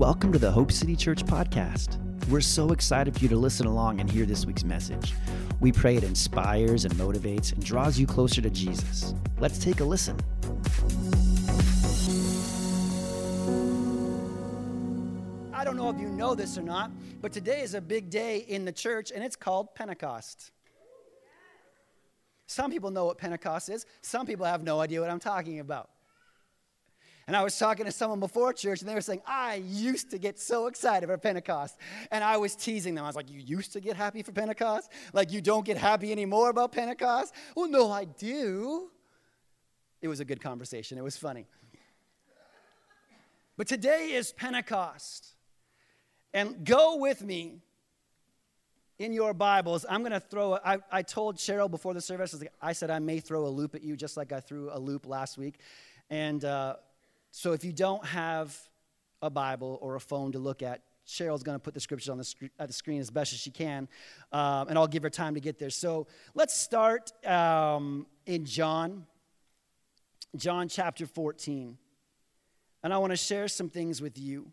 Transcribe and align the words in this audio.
Welcome 0.00 0.32
to 0.32 0.38
the 0.38 0.50
Hope 0.50 0.72
City 0.72 0.96
Church 0.96 1.26
podcast. 1.26 1.98
We're 2.30 2.40
so 2.40 2.70
excited 2.70 3.12
for 3.12 3.20
you 3.20 3.28
to 3.28 3.36
listen 3.36 3.66
along 3.66 4.00
and 4.00 4.10
hear 4.10 4.24
this 4.24 4.46
week's 4.46 4.64
message. 4.64 5.12
We 5.60 5.72
pray 5.72 5.96
it 5.96 6.04
inspires 6.04 6.86
and 6.86 6.94
motivates 6.94 7.52
and 7.52 7.62
draws 7.62 7.98
you 7.98 8.06
closer 8.06 8.40
to 8.40 8.48
Jesus. 8.48 9.12
Let's 9.40 9.58
take 9.58 9.80
a 9.80 9.84
listen. 9.84 10.16
I 15.52 15.64
don't 15.64 15.76
know 15.76 15.90
if 15.90 16.00
you 16.00 16.08
know 16.08 16.34
this 16.34 16.56
or 16.56 16.62
not, 16.62 16.90
but 17.20 17.30
today 17.30 17.60
is 17.60 17.74
a 17.74 17.80
big 17.82 18.08
day 18.08 18.38
in 18.38 18.64
the 18.64 18.72
church 18.72 19.12
and 19.14 19.22
it's 19.22 19.36
called 19.36 19.74
Pentecost. 19.74 20.50
Some 22.46 22.70
people 22.70 22.90
know 22.90 23.04
what 23.04 23.18
Pentecost 23.18 23.68
is, 23.68 23.84
some 24.00 24.24
people 24.24 24.46
have 24.46 24.62
no 24.62 24.80
idea 24.80 25.02
what 25.02 25.10
I'm 25.10 25.20
talking 25.20 25.60
about. 25.60 25.90
And 27.30 27.36
I 27.36 27.44
was 27.44 27.56
talking 27.56 27.86
to 27.86 27.92
someone 27.92 28.18
before 28.18 28.52
church, 28.52 28.80
and 28.80 28.90
they 28.90 28.94
were 28.96 29.00
saying, 29.00 29.22
I 29.24 29.62
used 29.64 30.10
to 30.10 30.18
get 30.18 30.36
so 30.36 30.66
excited 30.66 31.06
for 31.06 31.16
Pentecost. 31.16 31.78
And 32.10 32.24
I 32.24 32.36
was 32.38 32.56
teasing 32.56 32.96
them. 32.96 33.04
I 33.04 33.06
was 33.06 33.14
like, 33.14 33.30
You 33.30 33.38
used 33.38 33.72
to 33.74 33.80
get 33.80 33.94
happy 33.94 34.24
for 34.24 34.32
Pentecost? 34.32 34.90
Like, 35.12 35.30
you 35.30 35.40
don't 35.40 35.64
get 35.64 35.76
happy 35.76 36.10
anymore 36.10 36.50
about 36.50 36.72
Pentecost? 36.72 37.32
Well, 37.54 37.68
no, 37.68 37.88
I 37.88 38.06
do. 38.06 38.90
It 40.02 40.08
was 40.08 40.18
a 40.18 40.24
good 40.24 40.40
conversation, 40.40 40.98
it 40.98 41.04
was 41.04 41.16
funny. 41.16 41.46
But 43.56 43.68
today 43.68 44.10
is 44.14 44.32
Pentecost. 44.32 45.28
And 46.34 46.64
go 46.64 46.96
with 46.96 47.22
me 47.22 47.60
in 48.98 49.12
your 49.12 49.34
Bibles. 49.34 49.86
I'm 49.88 50.00
going 50.00 50.10
to 50.10 50.18
throw, 50.18 50.54
a, 50.54 50.60
I, 50.64 50.78
I 50.90 51.02
told 51.02 51.36
Cheryl 51.36 51.70
before 51.70 51.94
the 51.94 52.00
service, 52.00 52.34
I 52.60 52.72
said 52.72 52.90
I 52.90 52.98
may 52.98 53.20
throw 53.20 53.46
a 53.46 53.50
loop 53.50 53.76
at 53.76 53.84
you 53.84 53.96
just 53.96 54.16
like 54.16 54.32
I 54.32 54.40
threw 54.40 54.68
a 54.72 54.80
loop 54.80 55.06
last 55.06 55.38
week. 55.38 55.60
And 56.10 56.44
uh, 56.44 56.74
so 57.30 57.52
if 57.52 57.64
you 57.64 57.72
don't 57.72 58.04
have 58.04 58.56
a 59.22 59.30
Bible 59.30 59.78
or 59.80 59.96
a 59.96 60.00
phone 60.00 60.32
to 60.32 60.38
look 60.38 60.62
at, 60.62 60.82
Cheryl's 61.06 61.42
going 61.42 61.56
to 61.56 61.60
put 61.60 61.74
the 61.74 61.80
scriptures 61.80 62.08
on 62.08 62.18
the, 62.18 62.24
sc- 62.24 62.50
the, 62.58 62.72
screen 62.72 63.00
as 63.00 63.10
best 63.10 63.32
as 63.32 63.40
she 63.40 63.50
can, 63.50 63.88
um, 64.32 64.68
and 64.68 64.78
I'll 64.78 64.86
give 64.86 65.02
her 65.02 65.10
time 65.10 65.34
to 65.34 65.40
get 65.40 65.58
there. 65.58 65.70
So 65.70 66.06
let's 66.34 66.56
start 66.56 67.12
um, 67.26 68.06
in 68.26 68.44
John, 68.44 69.06
John 70.36 70.68
chapter 70.68 71.06
14. 71.06 71.76
And 72.82 72.94
I 72.94 72.98
want 72.98 73.10
to 73.10 73.16
share 73.16 73.48
some 73.48 73.68
things 73.68 74.00
with 74.00 74.18
you. 74.18 74.50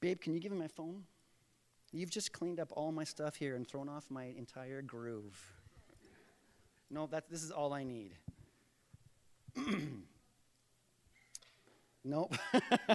Babe, 0.00 0.20
can 0.20 0.34
you 0.34 0.40
give 0.40 0.52
me 0.52 0.58
my 0.58 0.68
phone? 0.68 1.02
You've 1.92 2.10
just 2.10 2.32
cleaned 2.32 2.60
up 2.60 2.72
all 2.72 2.92
my 2.92 3.04
stuff 3.04 3.36
here 3.36 3.56
and 3.56 3.66
thrown 3.66 3.88
off 3.88 4.06
my 4.08 4.24
entire 4.36 4.82
groove. 4.82 5.38
No, 6.90 7.06
that, 7.06 7.30
this 7.30 7.42
is 7.42 7.50
all 7.50 7.72
I 7.72 7.84
need. 7.84 8.14
nope. 12.04 12.34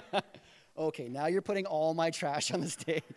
okay, 0.78 1.08
now 1.08 1.26
you're 1.26 1.42
putting 1.42 1.66
all 1.66 1.94
my 1.94 2.10
trash 2.10 2.50
on 2.50 2.60
the 2.60 2.68
stage. 2.68 3.02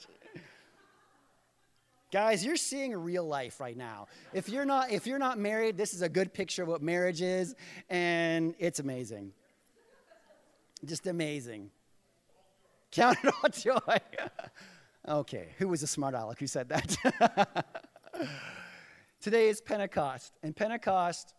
Guys, 2.11 2.45
you're 2.45 2.58
seeing 2.58 2.94
real 2.94 3.25
life 3.25 3.59
right 3.59 3.78
now. 3.78 4.08
If 4.34 4.50
you're 4.50 4.66
not 4.66 4.92
if 4.92 5.08
you're 5.08 5.19
not 5.19 5.39
married, 5.39 5.78
this 5.78 5.94
is 5.94 6.02
a 6.02 6.09
good 6.09 6.34
picture 6.34 6.64
of 6.64 6.67
what 6.67 6.81
marriage 6.81 7.22
is 7.22 7.56
and 7.89 8.53
it's 8.59 8.80
amazing. 8.80 9.31
Just 10.84 11.08
amazing. 11.08 11.72
Count 12.92 13.17
it 13.23 13.34
all 13.42 13.50
joy. 13.50 13.97
okay, 15.08 15.50
who 15.58 15.69
was 15.69 15.84
a 15.84 15.88
smart 15.88 16.14
aleck 16.14 16.39
who 16.39 16.47
said 16.47 16.67
that? 16.69 17.66
Today 19.22 19.50
is 19.50 19.62
Pentecost, 19.62 20.34
and 20.42 20.56
Pentecost 20.56 21.36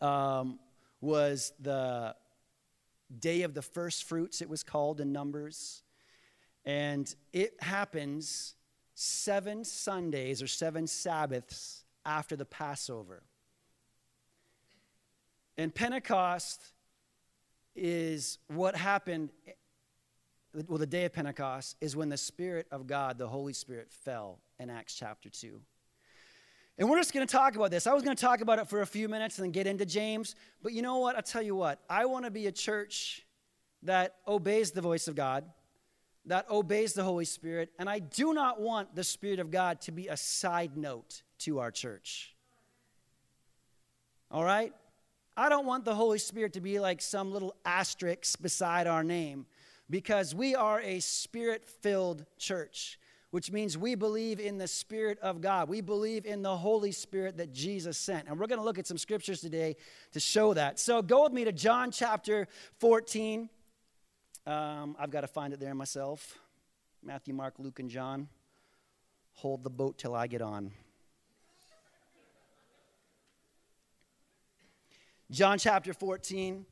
um, 0.00 0.60
was 1.00 1.52
the 1.60 2.14
day 3.20 3.42
of 3.42 3.54
the 3.54 3.62
first 3.62 4.04
fruits, 4.04 4.40
it 4.42 4.48
was 4.48 4.62
called 4.62 5.00
in 5.00 5.12
Numbers. 5.12 5.82
And 6.64 7.12
it 7.32 7.54
happens 7.60 8.54
seven 8.94 9.64
Sundays 9.64 10.42
or 10.42 10.46
seven 10.46 10.86
Sabbaths 10.86 11.84
after 12.04 12.36
the 12.36 12.44
Passover. 12.44 13.22
And 15.56 15.74
Pentecost 15.74 16.72
is 17.74 18.38
what 18.48 18.76
happened 18.76 19.30
well, 20.66 20.78
the 20.78 20.86
day 20.86 21.04
of 21.04 21.12
Pentecost 21.12 21.76
is 21.80 21.94
when 21.94 22.08
the 22.08 22.16
Spirit 22.16 22.66
of 22.70 22.86
God, 22.86 23.18
the 23.18 23.28
Holy 23.28 23.52
Spirit, 23.52 23.92
fell 23.92 24.40
in 24.58 24.70
Acts 24.70 24.94
chapter 24.94 25.28
2. 25.28 25.60
And 26.78 26.88
we're 26.88 26.98
just 26.98 27.12
going 27.12 27.26
to 27.26 27.30
talk 27.30 27.56
about 27.56 27.72
this. 27.72 27.88
I 27.88 27.92
was 27.92 28.04
going 28.04 28.16
to 28.16 28.20
talk 28.20 28.40
about 28.40 28.60
it 28.60 28.68
for 28.68 28.82
a 28.82 28.86
few 28.86 29.08
minutes 29.08 29.38
and 29.38 29.44
then 29.44 29.50
get 29.50 29.66
into 29.66 29.84
James. 29.84 30.36
But 30.62 30.72
you 30.72 30.80
know 30.80 30.98
what? 30.98 31.16
I'll 31.16 31.22
tell 31.22 31.42
you 31.42 31.56
what. 31.56 31.80
I 31.90 32.04
want 32.06 32.24
to 32.24 32.30
be 32.30 32.46
a 32.46 32.52
church 32.52 33.26
that 33.82 34.14
obeys 34.26 34.70
the 34.70 34.80
voice 34.80 35.08
of 35.08 35.16
God, 35.16 35.44
that 36.26 36.48
obeys 36.48 36.92
the 36.92 37.02
Holy 37.02 37.24
Spirit. 37.24 37.70
And 37.80 37.90
I 37.90 37.98
do 37.98 38.32
not 38.32 38.60
want 38.60 38.94
the 38.94 39.02
Spirit 39.02 39.40
of 39.40 39.50
God 39.50 39.80
to 39.82 39.92
be 39.92 40.06
a 40.06 40.16
side 40.16 40.76
note 40.76 41.22
to 41.40 41.58
our 41.58 41.72
church. 41.72 42.36
All 44.30 44.44
right? 44.44 44.72
I 45.36 45.48
don't 45.48 45.66
want 45.66 45.84
the 45.84 45.94
Holy 45.94 46.18
Spirit 46.18 46.52
to 46.54 46.60
be 46.60 46.78
like 46.78 47.00
some 47.00 47.32
little 47.32 47.56
asterisk 47.64 48.40
beside 48.40 48.86
our 48.86 49.02
name 49.02 49.46
because 49.90 50.34
we 50.34 50.54
are 50.54 50.80
a 50.80 51.00
spirit 51.00 51.64
filled 51.64 52.24
church, 52.38 52.98
which 53.30 53.52
means 53.52 53.76
we 53.76 53.94
believe 53.94 54.40
in 54.40 54.58
the 54.58 54.66
Spirit 54.68 55.18
of 55.20 55.40
God. 55.40 55.68
We 55.68 55.80
believe 55.80 56.24
in 56.24 56.42
the 56.42 56.56
Holy 56.56 56.92
Spirit 56.92 57.36
that 57.36 57.52
Jesus 57.52 57.98
sent. 57.98 58.28
And 58.28 58.38
we're 58.38 58.46
going 58.46 58.58
to 58.58 58.64
look 58.64 58.78
at 58.78 58.86
some 58.86 58.98
scriptures 58.98 59.40
today 59.40 59.76
to 60.12 60.20
show 60.20 60.54
that. 60.54 60.78
So 60.78 61.02
go 61.02 61.24
with 61.24 61.32
me 61.32 61.44
to 61.44 61.52
John 61.52 61.90
chapter 61.90 62.48
14. 62.78 63.50
Um, 64.46 64.96
I've 64.98 65.10
got 65.10 65.20
to 65.20 65.26
find 65.26 65.52
it 65.52 65.60
there 65.60 65.74
myself. 65.74 66.38
Matthew, 67.02 67.34
Mark, 67.34 67.54
Luke, 67.58 67.78
and 67.80 67.90
John. 67.90 68.28
Hold 69.34 69.62
the 69.62 69.70
boat 69.70 69.98
till 69.98 70.14
I 70.14 70.26
get 70.26 70.42
on. 70.42 70.72
John 75.30 75.58
chapter 75.58 75.92
14 75.92 76.64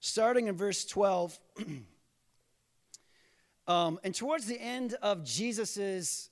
starting 0.00 0.48
in 0.48 0.56
verse 0.56 0.84
12. 0.86 1.38
um, 3.70 4.00
and 4.02 4.12
towards 4.12 4.46
the 4.46 4.60
end 4.60 4.96
of 5.00 5.22
Jesus' 5.22 6.28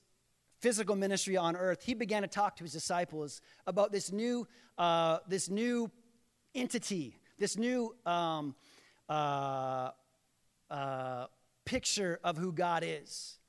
physical 0.59 0.97
ministry 0.97 1.37
on 1.37 1.55
earth, 1.55 1.83
he 1.83 1.93
began 1.93 2.21
to 2.23 2.27
talk 2.27 2.57
to 2.57 2.65
his 2.65 2.73
disciples 2.73 3.39
about 3.65 3.93
this 3.93 4.11
new, 4.11 4.45
uh, 4.77 5.19
this 5.25 5.49
new 5.49 5.89
entity, 6.53 7.17
this 7.37 7.57
new 7.57 7.95
um, 8.05 8.55
uh, 9.07 9.91
uh, 10.69 11.27
picture 11.63 12.19
of 12.25 12.37
who 12.37 12.51
God 12.51 12.83
is. 12.85 13.39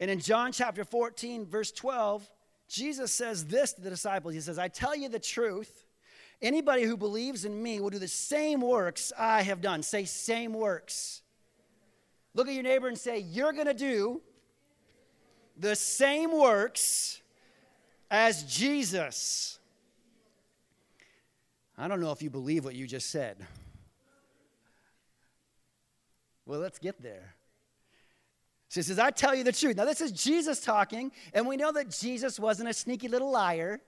And 0.00 0.10
in 0.10 0.18
John 0.18 0.50
chapter 0.50 0.82
14, 0.82 1.44
verse 1.44 1.70
12, 1.70 2.30
Jesus 2.66 3.12
says 3.12 3.44
this 3.44 3.74
to 3.74 3.82
the 3.82 3.90
disciples 3.90 4.32
He 4.32 4.40
says, 4.40 4.58
I 4.58 4.68
tell 4.68 4.96
you 4.96 5.10
the 5.10 5.20
truth. 5.20 5.86
Anybody 6.40 6.84
who 6.84 6.96
believes 6.96 7.44
in 7.44 7.62
me 7.62 7.78
will 7.78 7.90
do 7.90 7.98
the 7.98 8.08
same 8.08 8.62
works 8.62 9.12
I 9.18 9.42
have 9.42 9.60
done. 9.60 9.82
Say, 9.82 10.06
same 10.06 10.54
works. 10.54 11.21
Look 12.34 12.48
at 12.48 12.54
your 12.54 12.62
neighbor 12.62 12.88
and 12.88 12.98
say, 12.98 13.18
You're 13.18 13.52
going 13.52 13.66
to 13.66 13.74
do 13.74 14.22
the 15.56 15.76
same 15.76 16.36
works 16.36 17.20
as 18.10 18.42
Jesus. 18.44 19.58
I 21.76 21.88
don't 21.88 22.00
know 22.00 22.12
if 22.12 22.22
you 22.22 22.30
believe 22.30 22.64
what 22.64 22.74
you 22.74 22.86
just 22.86 23.10
said. 23.10 23.38
Well, 26.46 26.60
let's 26.60 26.78
get 26.78 27.02
there. 27.02 27.34
So 28.68 28.80
he 28.80 28.84
says, 28.84 28.98
I 28.98 29.10
tell 29.10 29.34
you 29.34 29.44
the 29.44 29.52
truth. 29.52 29.76
Now, 29.76 29.84
this 29.84 30.00
is 30.00 30.12
Jesus 30.12 30.60
talking, 30.60 31.12
and 31.34 31.46
we 31.46 31.56
know 31.56 31.72
that 31.72 31.90
Jesus 31.90 32.40
wasn't 32.40 32.68
a 32.68 32.72
sneaky 32.72 33.08
little 33.08 33.30
liar. 33.30 33.80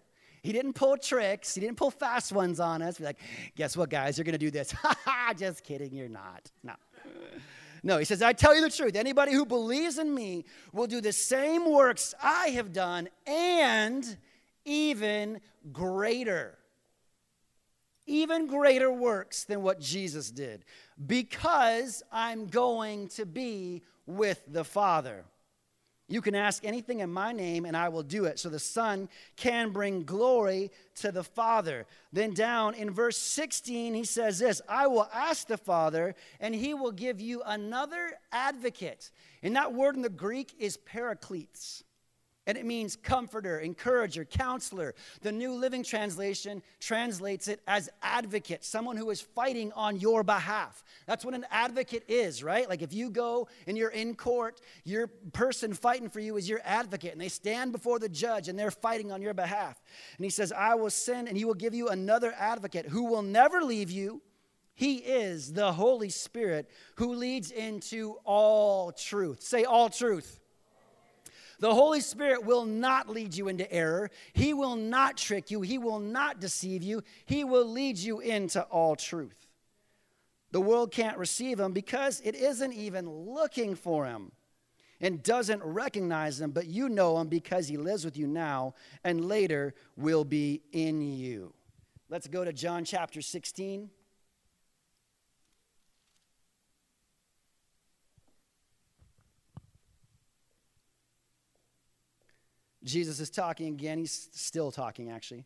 He 0.43 0.53
didn't 0.53 0.75
pull 0.75 0.99
tricks. 0.99 1.55
He 1.55 1.62
didn't 1.62 1.78
pull 1.78 1.91
fast 1.91 2.32
ones 2.32 2.61
on 2.61 2.82
us. 2.82 2.99
Be 2.99 3.05
like, 3.05 3.19
guess 3.56 3.78
what, 3.78 3.88
guys? 3.88 4.19
You're 4.19 4.26
going 4.26 4.32
to 4.32 4.38
do 4.38 4.50
this. 4.50 4.72
Ha 4.82 4.94
ha, 5.05 5.32
just 5.35 5.64
kidding. 5.64 5.94
You're 5.94 6.11
not. 6.11 6.50
No. 6.62 6.75
No, 7.84 7.98
he 7.98 8.06
says, 8.06 8.22
I 8.22 8.32
tell 8.32 8.54
you 8.54 8.62
the 8.62 8.70
truth. 8.70 8.96
Anybody 8.96 9.32
who 9.34 9.44
believes 9.44 9.98
in 9.98 10.12
me 10.12 10.46
will 10.72 10.86
do 10.86 11.02
the 11.02 11.12
same 11.12 11.70
works 11.70 12.14
I 12.20 12.48
have 12.48 12.72
done 12.72 13.10
and 13.26 14.16
even 14.64 15.42
greater. 15.70 16.56
Even 18.06 18.46
greater 18.46 18.90
works 18.90 19.44
than 19.44 19.62
what 19.62 19.81
Jesus 19.81 20.31
did 20.31 20.64
because 21.06 22.02
I'm 22.10 22.46
going 22.46 23.08
to 23.08 23.26
be 23.26 23.82
with 24.06 24.42
the 24.48 24.64
Father. 24.64 25.26
You 26.06 26.21
can 26.21 26.35
ask 26.35 26.65
anything 26.65 27.01
in 27.01 27.11
my 27.11 27.33
name, 27.33 27.65
and 27.65 27.75
I 27.75 27.89
will 27.89 28.03
do 28.03 28.27
it. 28.27 28.39
So 28.39 28.51
the 28.51 28.59
Son 28.59 29.09
can 29.37 29.71
bring 29.71 30.05
glory 30.05 30.71
to 30.97 31.11
the 31.11 31.25
Father. 31.25 31.87
Then 32.12 32.35
down 32.35 32.75
in 32.75 32.91
verse 32.91 33.17
16, 33.17 33.95
he 33.95 34.05
says 34.05 34.39
this 34.39 34.61
I 34.69 34.87
will 34.87 35.09
ask 35.15 35.47
the 35.47 35.56
Father, 35.56 36.15
and 36.41 36.55
he 36.55 36.75
will 36.75 36.93
give 36.93 37.21
you 37.21 37.43
another 37.47 38.12
advocate. 38.33 39.11
And 39.43 39.56
that 39.56 39.73
word 39.73 39.97
in 39.97 40.03
the 40.03 40.11
Greek 40.11 40.55
is 40.59 40.77
parakletos. 40.77 41.85
And 42.46 42.58
it 42.58 42.67
means 42.67 42.94
comforter, 42.94 43.58
encourager, 43.58 44.26
counselor. 44.26 44.94
The 45.23 45.32
New 45.32 45.55
Living 45.55 45.82
Translation 45.82 46.62
translates 46.79 47.49
it 47.49 47.61
as 47.67 47.88
advocate, 48.02 48.64
someone 48.64 48.99
who 48.99 49.08
is 49.08 49.23
fighting 49.23 49.73
on 49.73 49.99
your 49.99 50.23
behalf. 50.23 50.85
That's 51.06 51.25
what 51.25 51.32
an 51.32 51.46
advocate 51.50 52.05
is, 52.06 52.44
right? 52.44 52.69
Like 52.69 52.82
if 52.82 52.93
you 52.93 53.08
go 53.08 53.49
and 53.67 53.79
you're 53.79 53.88
in 53.88 54.14
court, 54.14 54.61
your 54.85 55.06
person 55.32 55.73
fighting 55.73 56.11
for 56.11 56.20
you 56.20 56.37
is 56.37 56.46
your 56.46 56.61
advocate, 56.64 57.12
and 57.12 57.20
they 57.20 57.31
stand 57.31 57.73
before 57.73 57.99
the 57.99 58.11
judge 58.11 58.49
and 58.49 58.58
they're 58.58 58.70
fighting 58.70 59.11
on 59.11 59.23
your 59.23 59.35
behalf. 59.35 59.82
And 60.19 60.25
he 60.25 60.31
says, 60.31 60.52
I 60.52 60.75
will 60.75 60.91
send 60.91 61.29
and 61.29 61.38
he 61.38 61.46
will 61.46 61.55
give 61.55 61.75
you 61.75 61.88
another 61.88 62.35
advocate 62.37 62.87
who 62.87 63.05
will 63.05 63.23
never 63.23 63.62
leave 63.62 63.91
you. 63.91 64.20
He 64.75 64.96
is 64.96 65.52
the 65.52 65.73
Holy 65.73 66.11
Spirit 66.11 66.69
who 66.96 67.14
leads 67.14 67.50
into 67.50 68.17
all 68.25 68.93
truth. 68.93 69.43
Say, 69.43 69.64
all 69.64 69.88
truth. 69.88 70.41
The 71.64 71.72
Holy 71.72 72.02
Spirit 72.02 72.44
will 72.44 72.66
not 72.66 73.08
lead 73.08 73.34
you 73.34 73.49
into 73.49 73.72
error. 73.72 74.11
He 74.34 74.52
will 74.52 74.76
not 74.76 75.16
trick 75.16 75.50
you. 75.50 75.62
He 75.62 75.78
will 75.78 75.99
not 75.99 76.38
deceive 76.38 76.82
you. 76.82 77.02
He 77.25 77.43
will 77.43 77.64
lead 77.64 77.96
you 77.96 78.20
into 78.20 78.61
all 78.64 78.96
truth. 78.96 79.46
The 80.50 80.61
world 80.61 80.93
can't 80.93 81.16
receive 81.16 81.58
him 81.58 81.72
because 81.72 82.20
it 82.20 82.34
isn't 82.34 82.75
even 82.75 83.08
looking 83.08 83.76
for 83.76 84.05
him 84.05 84.32
and 85.00 85.22
doesn't 85.22 85.62
recognize 85.64 86.38
him, 86.38 86.50
but 86.50 86.66
you 86.66 86.90
know 86.90 87.19
him 87.19 87.28
because 87.28 87.67
he 87.67 87.78
lives 87.78 88.05
with 88.05 88.19
you 88.19 88.26
now 88.26 88.75
and 89.02 89.25
later 89.25 89.75
will 89.96 90.26
be 90.26 90.60
in 90.72 91.00
you. 91.00 91.55
Let's 92.10 92.28
go 92.28 92.44
to 92.44 92.52
John 92.52 92.84
chapter 92.84 93.22
16. 93.22 93.88
Jesus 102.84 103.20
is 103.20 103.31
talking 103.31 103.69
again. 103.69 103.98
He's 103.98 104.28
still 104.32 104.70
talking, 104.70 105.10
actually. 105.10 105.44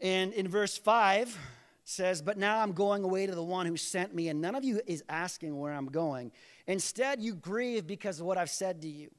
And 0.00 0.32
in 0.32 0.48
verse 0.48 0.76
5, 0.76 1.38
says, 1.84 2.22
But 2.22 2.38
now 2.38 2.60
I'm 2.60 2.72
going 2.72 3.04
away 3.04 3.26
to 3.26 3.34
the 3.34 3.42
one 3.42 3.66
who 3.66 3.76
sent 3.76 4.14
me, 4.14 4.28
and 4.28 4.40
none 4.40 4.54
of 4.54 4.64
you 4.64 4.80
is 4.86 5.02
asking 5.08 5.56
where 5.58 5.72
I'm 5.72 5.86
going. 5.86 6.32
Instead, 6.66 7.20
you 7.20 7.34
grieve 7.34 7.86
because 7.86 8.20
of 8.20 8.26
what 8.26 8.38
I've 8.38 8.50
said 8.50 8.82
to 8.82 8.88
you. 8.88 9.10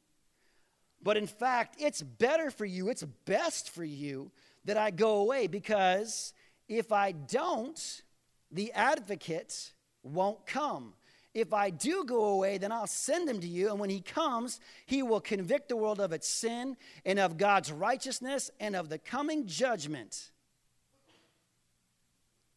But 1.02 1.18
in 1.18 1.28
fact, 1.28 1.76
it's 1.80 2.02
better 2.02 2.50
for 2.50 2.66
you, 2.66 2.90
it's 2.90 3.04
best 3.04 3.70
for 3.70 3.84
you 3.84 4.32
that 4.66 4.78
I 4.78 4.92
go 4.92 5.18
away, 5.18 5.48
because 5.48 6.34
if 6.70 6.92
I 6.92 7.12
don't, 7.12 8.02
the 8.52 8.72
advocate 8.72 9.74
won't 10.04 10.46
come. 10.46 10.94
If 11.34 11.52
I 11.52 11.72
do 11.72 12.04
go 12.06 12.26
away, 12.26 12.60
then 12.60 12.72
I'll 12.72 12.86
send 12.86 13.28
him 13.28 13.40
to 13.40 13.48
you. 13.48 13.72
And 13.72 13.80
when 13.80 13.90
he 13.90 14.02
comes, 14.02 14.60
he 14.86 15.02
will 15.02 15.20
convict 15.20 15.70
the 15.70 15.76
world 15.76 16.00
of 16.00 16.12
its 16.12 16.28
sin 16.28 16.78
and 17.06 17.18
of 17.18 17.38
God's 17.38 17.72
righteousness 17.72 18.52
and 18.60 18.76
of 18.76 18.90
the 18.90 19.00
coming 19.00 19.48
judgment. 19.48 20.30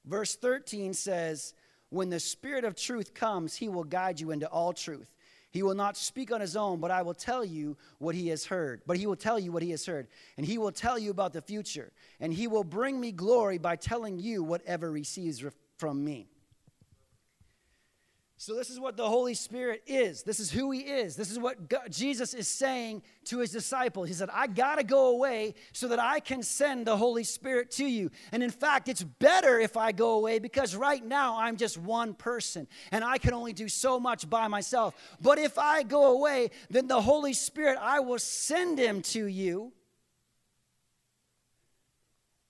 Verse 0.05 0.37
13 0.37 0.93
says, 0.93 1.55
When 1.88 2.11
the 2.11 2.20
Spirit 2.20 2.64
of 2.64 2.76
truth 2.76 3.14
comes, 3.14 3.56
he 3.56 3.69
will 3.69 3.84
guide 3.84 4.20
you 4.20 4.31
into 4.31 4.46
all 4.46 4.75
truth. 4.75 5.11
He 5.50 5.62
will 5.62 5.75
not 5.75 5.96
speak 5.96 6.31
on 6.31 6.43
his 6.43 6.55
own, 6.55 6.81
but 6.81 6.90
I 6.90 7.00
will 7.00 7.14
tell 7.14 7.43
you 7.43 7.78
what 7.99 8.14
he 8.14 8.28
has 8.28 8.44
heard. 8.44 8.82
But 8.87 8.99
he 8.99 9.06
will 9.06 9.17
tell 9.17 9.38
you 9.38 9.52
what 9.52 9.62
he 9.62 9.70
has 9.70 9.87
heard. 9.87 10.06
And 10.37 10.44
he 10.44 10.58
will 10.58 10.70
tell 10.70 10.99
you 10.99 11.11
about 11.11 11.32
the 11.32 11.40
future. 11.40 11.93
And 12.20 12.31
he 12.31 12.46
will 12.46 12.62
bring 12.62 13.00
me 13.00 13.11
glory 13.11 13.56
by 13.56 13.76
telling 13.76 14.19
you 14.19 14.43
whatever 14.43 14.93
receives 14.93 15.43
from 15.78 16.05
me. 16.05 16.28
So, 18.38 18.55
this 18.55 18.69
is 18.69 18.79
what 18.79 18.99
the 18.99 19.09
Holy 19.09 19.33
Spirit 19.33 19.83
is. 19.87 20.23
This 20.23 20.41
is 20.41 20.50
who 20.50 20.71
He 20.71 20.81
is. 20.81 21.17
This 21.17 21.31
is 21.31 21.38
what 21.38 21.71
God, 21.71 21.91
Jesus 21.91 22.35
is 22.35 22.47
saying 22.47 23.03
to 23.25 23.38
His 23.38 23.50
disciples. 23.50 24.09
He 24.09 24.15
said, 24.15 24.29
I 24.31 24.47
got 24.47 24.77
to 24.77 24.85
go 24.85 25.09
away 25.09 25.55
so 25.73 25.88
that 25.88 25.99
I 25.99 26.21
can 26.21 26.43
send 26.43 26.87
the 26.87 26.99
Holy 26.99 27.25
Spirit 27.25 27.71
to 27.73 27.87
you. 27.87 28.11
And 28.33 28.43
in 28.43 28.50
fact, 28.50 28.88
it's 28.88 29.03
better 29.03 29.59
if 29.59 29.79
I 29.79 29.93
go 29.93 30.11
away 30.17 30.38
because 30.38 30.77
right 30.77 31.03
now 31.03 31.38
I'm 31.38 31.56
just 31.56 31.79
one 31.79 32.12
person 32.12 32.67
and 32.93 33.03
I 33.03 33.17
can 33.17 33.33
only 33.33 33.55
do 33.55 33.69
so 33.69 33.99
much 33.99 34.29
by 34.29 34.49
myself. 34.49 34.94
But 35.23 35.38
if 35.38 35.59
I 35.59 35.83
go 35.83 36.12
away, 36.12 36.50
then 36.69 36.88
the 36.88 37.00
Holy 37.00 37.33
Spirit, 37.33 37.79
I 37.81 38.00
will 38.00 38.19
send 38.19 38.79
Him 38.79 39.00
to 39.03 39.25
you 39.25 39.73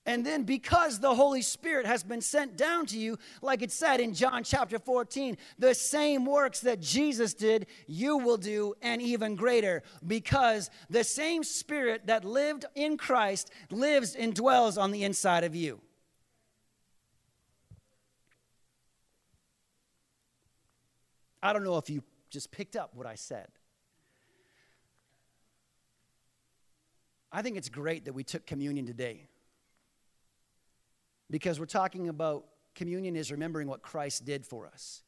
and 0.06 0.25
then, 0.25 0.44
because 0.44 1.00
the 1.00 1.17
Holy 1.17 1.43
Spirit 1.43 1.85
has 1.85 2.05
been 2.05 2.20
sent 2.20 2.56
down 2.56 2.87
to 2.87 2.99
you, 2.99 3.19
like 3.43 3.61
it 3.61 3.73
said 3.73 3.99
in 3.99 4.14
John 4.14 4.44
chapter 4.44 4.79
14, 4.79 5.37
the 5.58 5.75
same 5.75 6.25
works 6.25 6.61
that 6.61 6.81
Jesus 6.81 7.35
did, 7.35 7.67
you 7.88 8.17
will 8.17 8.37
do, 8.37 8.75
and 8.82 9.03
even 9.03 9.35
greater, 9.35 9.82
because 10.06 10.70
the 10.88 11.03
same 11.03 11.43
Spirit 11.43 12.06
that 12.06 12.25
lived 12.25 12.67
in 12.76 12.97
Christ 12.97 13.50
lives 13.69 14.14
and 14.14 14.32
dwells 14.32 14.79
on 14.79 14.93
the 14.93 15.03
inside 15.03 15.43
of 15.43 15.56
you. 15.56 15.81
I 21.43 21.52
don't 21.52 21.64
know 21.64 21.79
if 21.79 21.91
you 21.91 22.05
just 22.31 22.52
picked 22.52 22.76
up 22.76 22.94
what 22.94 23.06
I 23.06 23.17
said. 23.17 23.49
I 27.32 27.43
think 27.43 27.56
it's 27.56 27.69
great 27.69 28.05
that 28.05 28.12
we 28.12 28.23
took 28.23 28.47
communion 28.47 28.87
today 28.87 29.26
because 31.31 31.58
we're 31.58 31.67
talking 31.67 32.08
about 32.08 32.46
communion 32.75 33.17
is 33.17 33.31
remembering 33.31 33.69
what 33.69 33.82
Christ 33.82 34.25
did 34.25 34.46
for 34.46 34.67
us. 34.67 35.02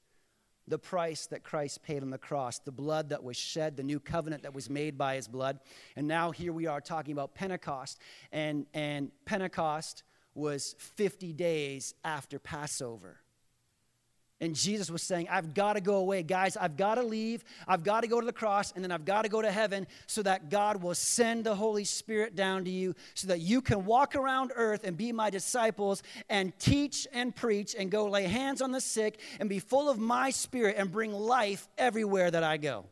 The 0.66 0.78
price 0.78 1.26
that 1.26 1.44
Christ 1.44 1.82
paid 1.82 2.02
on 2.02 2.10
the 2.10 2.18
cross, 2.18 2.58
the 2.58 2.72
blood 2.72 3.08
that 3.10 3.24
was 3.24 3.36
shed, 3.36 3.76
the 3.76 3.82
new 3.82 4.00
covenant 4.00 4.42
that 4.42 4.54
was 4.54 4.68
made 4.68 4.98
by 4.98 5.14
his 5.14 5.26
blood. 5.26 5.60
And 5.96 6.06
now 6.06 6.30
here 6.30 6.52
we 6.52 6.66
are 6.66 6.80
talking 6.80 7.12
about 7.12 7.34
Pentecost. 7.34 7.98
And, 8.32 8.66
and 8.74 9.10
Pentecost 9.24 10.02
was 10.34 10.74
50 10.78 11.32
days 11.32 11.94
after 12.04 12.38
Passover. 12.38 13.20
And 14.40 14.54
Jesus 14.54 14.88
was 14.88 15.02
saying, 15.02 15.26
I've 15.28 15.52
got 15.52 15.72
to 15.72 15.80
go 15.80 15.96
away. 15.96 16.22
Guys, 16.22 16.56
I've 16.56 16.76
got 16.76 16.94
to 16.94 17.02
leave. 17.02 17.42
I've 17.66 17.82
got 17.82 18.02
to 18.02 18.06
go 18.06 18.20
to 18.20 18.26
the 18.26 18.32
cross, 18.32 18.72
and 18.72 18.84
then 18.84 18.92
I've 18.92 19.04
got 19.04 19.22
to 19.22 19.28
go 19.28 19.42
to 19.42 19.50
heaven 19.50 19.86
so 20.06 20.22
that 20.22 20.48
God 20.48 20.80
will 20.80 20.94
send 20.94 21.44
the 21.44 21.56
Holy 21.56 21.84
Spirit 21.84 22.36
down 22.36 22.64
to 22.64 22.70
you 22.70 22.94
so 23.14 23.28
that 23.28 23.40
you 23.40 23.60
can 23.60 23.84
walk 23.84 24.14
around 24.14 24.52
earth 24.54 24.84
and 24.84 24.96
be 24.96 25.10
my 25.10 25.30
disciples 25.30 26.04
and 26.28 26.56
teach 26.60 27.08
and 27.12 27.34
preach 27.34 27.74
and 27.76 27.90
go 27.90 28.06
lay 28.06 28.24
hands 28.24 28.62
on 28.62 28.70
the 28.70 28.80
sick 28.80 29.18
and 29.40 29.48
be 29.48 29.58
full 29.58 29.90
of 29.90 29.98
my 29.98 30.30
spirit 30.30 30.76
and 30.78 30.92
bring 30.92 31.12
life 31.12 31.68
everywhere 31.76 32.30
that 32.30 32.44
I 32.44 32.58
go. 32.58 32.86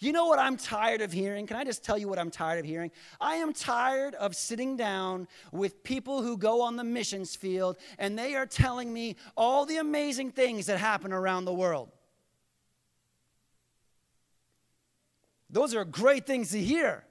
You 0.00 0.12
know 0.12 0.26
what 0.26 0.38
I'm 0.38 0.56
tired 0.56 1.00
of 1.00 1.12
hearing? 1.12 1.46
Can 1.46 1.56
I 1.56 1.64
just 1.64 1.84
tell 1.84 1.98
you 1.98 2.06
what 2.06 2.18
I'm 2.18 2.30
tired 2.30 2.60
of 2.60 2.64
hearing? 2.64 2.92
I 3.20 3.36
am 3.36 3.52
tired 3.52 4.14
of 4.14 4.36
sitting 4.36 4.76
down 4.76 5.26
with 5.50 5.82
people 5.82 6.22
who 6.22 6.36
go 6.36 6.62
on 6.62 6.76
the 6.76 6.84
missions 6.84 7.34
field 7.34 7.78
and 7.98 8.16
they 8.16 8.36
are 8.36 8.46
telling 8.46 8.92
me 8.92 9.16
all 9.36 9.66
the 9.66 9.78
amazing 9.78 10.30
things 10.30 10.66
that 10.66 10.78
happen 10.78 11.12
around 11.12 11.46
the 11.46 11.54
world. 11.54 11.90
Those 15.50 15.74
are 15.74 15.84
great 15.84 16.26
things 16.26 16.50
to 16.50 16.60
hear. 16.60 17.04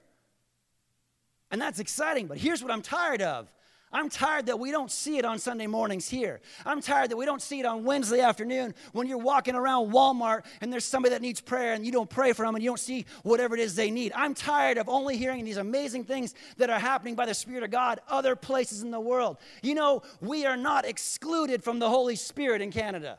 And 1.50 1.60
that's 1.60 1.80
exciting, 1.80 2.26
but 2.26 2.38
here's 2.38 2.62
what 2.62 2.72
I'm 2.72 2.82
tired 2.82 3.20
of 3.20 3.50
I'm 3.92 4.08
tired 4.08 4.46
that 4.46 4.58
we 4.58 4.70
don't 4.70 4.90
see 4.90 5.18
it 5.18 5.24
on 5.24 5.38
Sunday 5.38 5.66
mornings 5.66 6.08
here. 6.08 6.40
I'm 6.66 6.80
tired 6.80 7.10
that 7.10 7.16
we 7.16 7.24
don't 7.24 7.40
see 7.40 7.60
it 7.60 7.66
on 7.66 7.84
Wednesday 7.84 8.20
afternoon 8.20 8.74
when 8.92 9.06
you're 9.06 9.18
walking 9.18 9.54
around 9.54 9.92
Walmart 9.92 10.44
and 10.60 10.72
there's 10.72 10.84
somebody 10.84 11.14
that 11.14 11.22
needs 11.22 11.40
prayer 11.40 11.72
and 11.72 11.86
you 11.86 11.92
don't 11.92 12.10
pray 12.10 12.32
for 12.32 12.44
them 12.44 12.54
and 12.54 12.62
you 12.62 12.70
don't 12.70 12.80
see 12.80 13.06
whatever 13.22 13.54
it 13.54 13.60
is 13.60 13.74
they 13.74 13.90
need. 13.90 14.12
I'm 14.14 14.34
tired 14.34 14.76
of 14.76 14.88
only 14.88 15.16
hearing 15.16 15.44
these 15.44 15.56
amazing 15.56 16.04
things 16.04 16.34
that 16.58 16.70
are 16.70 16.78
happening 16.78 17.14
by 17.14 17.26
the 17.26 17.34
Spirit 17.34 17.62
of 17.62 17.70
God 17.70 18.00
other 18.08 18.36
places 18.36 18.82
in 18.82 18.90
the 18.90 19.00
world. 19.00 19.38
You 19.62 19.74
know, 19.74 20.02
we 20.20 20.44
are 20.44 20.56
not 20.56 20.84
excluded 20.84 21.64
from 21.64 21.78
the 21.78 21.88
Holy 21.88 22.16
Spirit 22.16 22.60
in 22.60 22.70
Canada. 22.70 23.18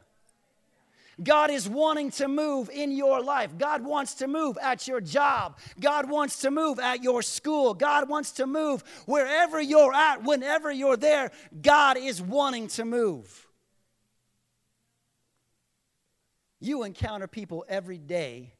God 1.22 1.52
is 1.52 1.68
wanting 1.68 2.12
to 2.12 2.28
move 2.28 2.70
in 2.70 2.92
your 2.92 3.22
life. 3.22 3.58
God 3.58 3.84
wants 3.84 4.16
to 4.16 4.28
move 4.28 4.58
at 4.62 4.88
your 4.88 5.02
job. 5.02 5.58
God 5.80 6.10
wants 6.10 6.42
to 6.42 6.52
move 6.52 6.80
at 6.80 7.04
your 7.04 7.22
school. 7.22 7.74
God 7.74 8.08
wants 8.10 8.32
to 8.34 8.48
move 8.48 8.84
wherever 9.06 9.62
you're 9.62 9.94
at, 9.94 10.24
whenever 10.24 10.72
you're 10.72 10.98
there. 10.98 11.32
God 11.62 11.98
is 11.98 12.22
wanting 12.22 12.68
to 12.70 12.86
move. 12.86 13.48
You 16.62 16.84
encounter 16.84 17.28
people 17.28 17.66
every 17.68 17.98
day 17.98 18.54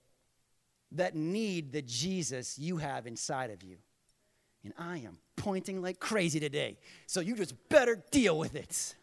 that 0.94 1.16
need 1.16 1.72
the 1.72 1.82
Jesus 1.82 2.58
you 2.58 2.78
have 2.78 3.06
inside 3.06 3.52
of 3.52 3.64
you. 3.64 3.78
And 4.64 4.74
I 4.78 4.98
am 5.00 5.18
pointing 5.36 5.82
like 5.82 6.00
crazy 6.00 6.40
today. 6.40 6.78
So 7.08 7.22
you 7.22 7.36
just 7.36 7.56
better 7.70 8.04
deal 8.12 8.38
with 8.38 8.56
it. 8.56 8.96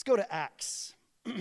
Let's 0.00 0.08
go 0.08 0.16
to 0.16 0.34
Acts. 0.34 0.94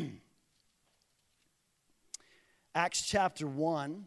Acts 2.76 3.02
chapter 3.04 3.48
1. 3.48 4.04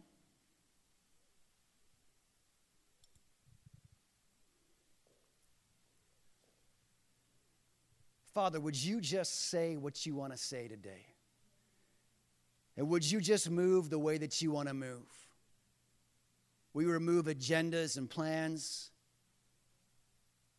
Father, 8.35 8.59
would 8.59 8.75
you 8.75 9.01
just 9.01 9.49
say 9.49 9.75
what 9.75 10.05
you 10.05 10.13
want 10.13 10.33
to 10.33 10.37
say 10.37 10.67
today? 10.67 11.07
And 12.77 12.89
would 12.89 13.09
you 13.11 13.21
just 13.21 13.49
move 13.49 13.89
the 13.89 13.97
way 13.97 14.19
that 14.19 14.39
you 14.39 14.51
want 14.51 14.67
to 14.67 14.75
move? 14.75 15.01
We 16.75 16.85
remove 16.85 17.25
agendas 17.25 17.97
and 17.97 18.07
plans. 18.07 18.91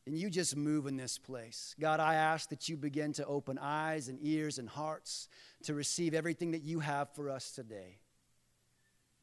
And 0.06 0.18
you 0.18 0.28
just 0.28 0.54
move 0.54 0.86
in 0.86 0.96
this 0.96 1.16
place. 1.16 1.74
God, 1.80 1.98
I 1.98 2.14
ask 2.14 2.50
that 2.50 2.68
you 2.68 2.76
begin 2.76 3.14
to 3.14 3.24
open 3.24 3.58
eyes 3.58 4.08
and 4.08 4.18
ears 4.20 4.58
and 4.58 4.68
hearts 4.68 5.28
to 5.62 5.74
receive 5.74 6.12
everything 6.12 6.50
that 6.50 6.62
you 6.62 6.80
have 6.80 7.08
for 7.14 7.30
us 7.30 7.52
today. 7.52 7.98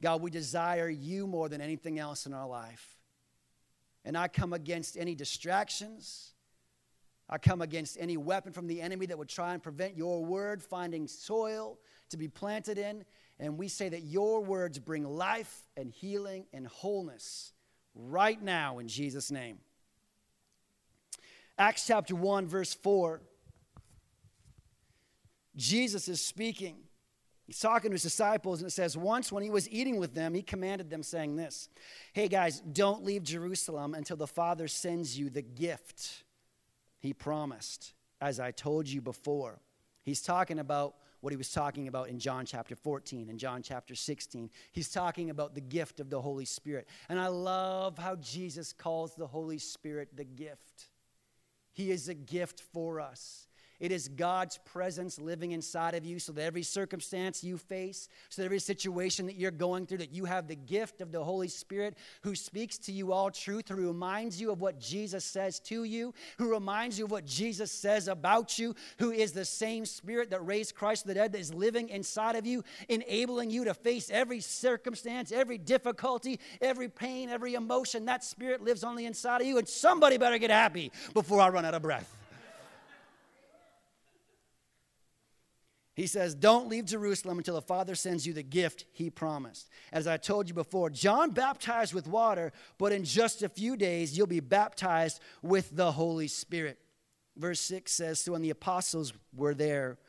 God, 0.02 0.22
we 0.22 0.32
desire 0.32 0.90
you 0.90 1.28
more 1.28 1.50
than 1.50 1.62
anything 1.62 2.00
else 2.00 2.26
in 2.26 2.34
our 2.34 2.48
life. 2.48 2.98
And 4.04 4.18
I 4.18 4.28
come 4.28 4.54
against 4.54 4.98
any 4.98 5.14
distractions. 5.14 6.34
I 7.30 7.38
come 7.38 7.62
against 7.62 7.98
any 8.00 8.18
weapon 8.18 8.52
from 8.52 8.66
the 8.66 8.82
enemy 8.82 9.06
that 9.06 9.18
would 9.18 9.30
try 9.30 9.54
and 9.54 9.62
prevent 9.62 9.96
your 9.96 10.26
word 10.26 10.64
finding 10.64 11.08
soil 11.08 11.78
to 12.10 12.18
be 12.18 12.28
planted 12.28 12.80
in. 12.80 13.06
And 13.40 13.58
we 13.58 13.68
say 13.68 13.90
that 13.90 14.02
your 14.02 14.44
words 14.44 14.80
bring 14.80 15.06
life 15.06 15.62
and 15.78 15.92
healing 15.92 16.46
and 16.52 16.66
wholeness 16.66 17.54
right 17.94 18.42
now 18.42 18.80
in 18.80 18.88
Jesus' 18.88 19.30
name. 19.30 19.60
Acts 21.58 21.86
chapter 21.88 22.16
1, 22.16 22.48
verse 22.48 22.74
4. 22.74 23.22
Jesus 25.56 26.08
is 26.08 26.22
speaking. 26.22 26.78
He's 27.46 27.60
talking 27.60 27.92
to 27.92 27.96
his 27.96 28.04
disciples, 28.04 28.62
and 28.62 28.68
it 28.70 28.72
says, 28.72 28.96
Once 28.96 29.32
when 29.32 29.44
he 29.44 29.50
was 29.50 29.70
eating 29.70 29.98
with 29.98 30.14
them, 30.14 30.34
he 30.34 30.42
commanded 30.42 30.90
them, 30.90 31.04
saying 31.04 31.36
this 31.36 31.70
Hey 32.14 32.28
guys, 32.28 32.62
don't 32.62 33.04
leave 33.04 33.24
Jerusalem 33.24 33.94
until 33.94 34.18
the 34.18 34.28
Father 34.28 34.68
sends 34.68 35.20
you 35.20 35.30
the 35.30 35.42
gift 35.42 36.24
he 37.00 37.14
promised, 37.14 37.94
as 38.22 38.40
I 38.40 38.52
told 38.52 38.88
you 38.88 39.02
before. 39.02 39.60
He's 40.04 40.22
talking 40.22 40.60
about 40.60 40.96
what 41.20 41.32
he 41.32 41.38
was 41.38 41.52
talking 41.52 41.88
about 41.88 42.10
in 42.10 42.20
John 42.20 42.46
chapter 42.46 42.76
14 42.76 43.30
and 43.30 43.38
John 43.38 43.62
chapter 43.62 43.96
16. 43.96 44.50
He's 44.72 44.90
talking 44.90 45.30
about 45.30 45.54
the 45.54 45.62
gift 45.62 46.00
of 46.00 46.10
the 46.10 46.22
Holy 46.22 46.46
Spirit. 46.46 46.88
And 47.10 47.20
I 47.20 47.28
love 47.28 47.98
how 47.98 48.16
Jesus 48.16 48.74
calls 48.74 49.14
the 49.14 49.28
Holy 49.28 49.58
Spirit 49.58 50.16
the 50.16 50.24
gift. 50.24 50.91
He 51.72 51.92
is 51.92 52.08
a 52.10 52.14
gift 52.14 52.60
for 52.60 53.00
us. 53.00 53.48
It 53.82 53.92
is 53.92 54.10
God's 54.10 54.60
presence 54.60 55.20
living 55.20 55.54
inside 55.54 55.96
of 55.96 56.06
you 56.06 56.20
so 56.20 56.32
that 56.34 56.44
every 56.44 56.62
circumstance 56.62 57.44
you 57.44 57.58
face, 57.58 58.10
so 58.30 58.44
that 58.44 58.46
every 58.46 58.60
situation 58.60 59.26
that 59.26 59.38
you're 59.38 59.50
going 59.50 59.88
through, 59.88 59.98
that 59.98 60.14
you 60.14 60.26
have 60.26 60.48
the 60.48 60.56
gift 60.56 61.02
of 61.02 61.12
the 61.12 61.24
Holy 61.24 61.48
Spirit 61.48 61.98
who 62.22 62.36
speaks 62.36 62.78
to 62.78 62.92
you 62.92 63.12
all 63.12 63.32
truth, 63.32 63.70
who 63.70 63.88
reminds 63.88 64.40
you 64.40 64.52
of 64.52 64.62
what 64.62 64.80
Jesus 64.80 65.26
says 65.26 65.60
to 65.62 65.84
you, 65.84 66.14
who 66.38 66.52
reminds 66.52 67.00
you 67.00 67.06
of 67.06 67.12
what 67.12 67.26
Jesus 67.26 67.72
says 67.72 68.08
about 68.08 68.60
you, 68.60 68.76
who 69.00 69.10
is 69.10 69.32
the 69.32 69.46
same 69.46 69.84
Spirit 69.88 70.30
that 70.30 70.46
raised 70.46 70.76
Christ 70.76 71.02
from 71.02 71.10
the 71.10 71.16
dead 71.16 71.32
that 71.32 71.40
is 71.40 71.52
living 71.52 71.90
inside 71.90 72.36
of 72.36 72.46
you, 72.46 72.64
enabling 72.88 73.50
you 73.50 73.64
to 73.64 73.74
face 73.74 74.12
every 74.12 74.42
circumstance, 74.42 75.32
every 75.32 75.58
difficulty, 75.58 76.40
every 76.62 76.88
pain, 76.88 77.30
every 77.30 77.56
emotion. 77.56 78.06
That 78.06 78.24
Spirit 78.24 78.62
lives 78.62 78.84
on 78.84 78.96
the 78.96 79.08
inside 79.08 79.42
of 79.42 79.48
you, 79.48 79.58
and 79.58 79.68
somebody 79.68 80.20
better 80.20 80.38
get 80.38 80.52
happy 80.52 80.92
before 81.16 81.42
I 81.42 81.50
run 81.50 81.66
out 81.66 81.74
of 81.74 81.82
breath. 81.82 82.16
He 86.02 86.08
says, 86.08 86.34
Don't 86.34 86.68
leave 86.68 86.86
Jerusalem 86.86 87.38
until 87.38 87.54
the 87.54 87.62
Father 87.62 87.94
sends 87.94 88.26
you 88.26 88.34
the 88.34 88.42
gift 88.42 88.86
he 88.92 89.12
promised. 89.12 89.70
As 89.94 90.08
I 90.08 90.18
told 90.18 90.48
you 90.48 90.56
before, 90.56 90.90
John 90.90 91.30
baptized 91.30 91.94
with 91.94 92.08
water, 92.08 92.54
but 92.80 92.92
in 92.92 93.04
just 93.04 93.44
a 93.44 93.50
few 93.50 93.78
days 93.78 94.18
you'll 94.18 94.26
be 94.26 94.40
baptized 94.40 95.20
with 95.44 95.76
the 95.76 95.92
Holy 95.92 96.28
Spirit. 96.28 96.80
Verse 97.38 97.60
6 97.60 97.92
says, 97.92 98.20
So 98.20 98.32
when 98.32 98.42
the 98.42 98.50
apostles 98.50 99.14
were 99.36 99.54
there, 99.54 100.00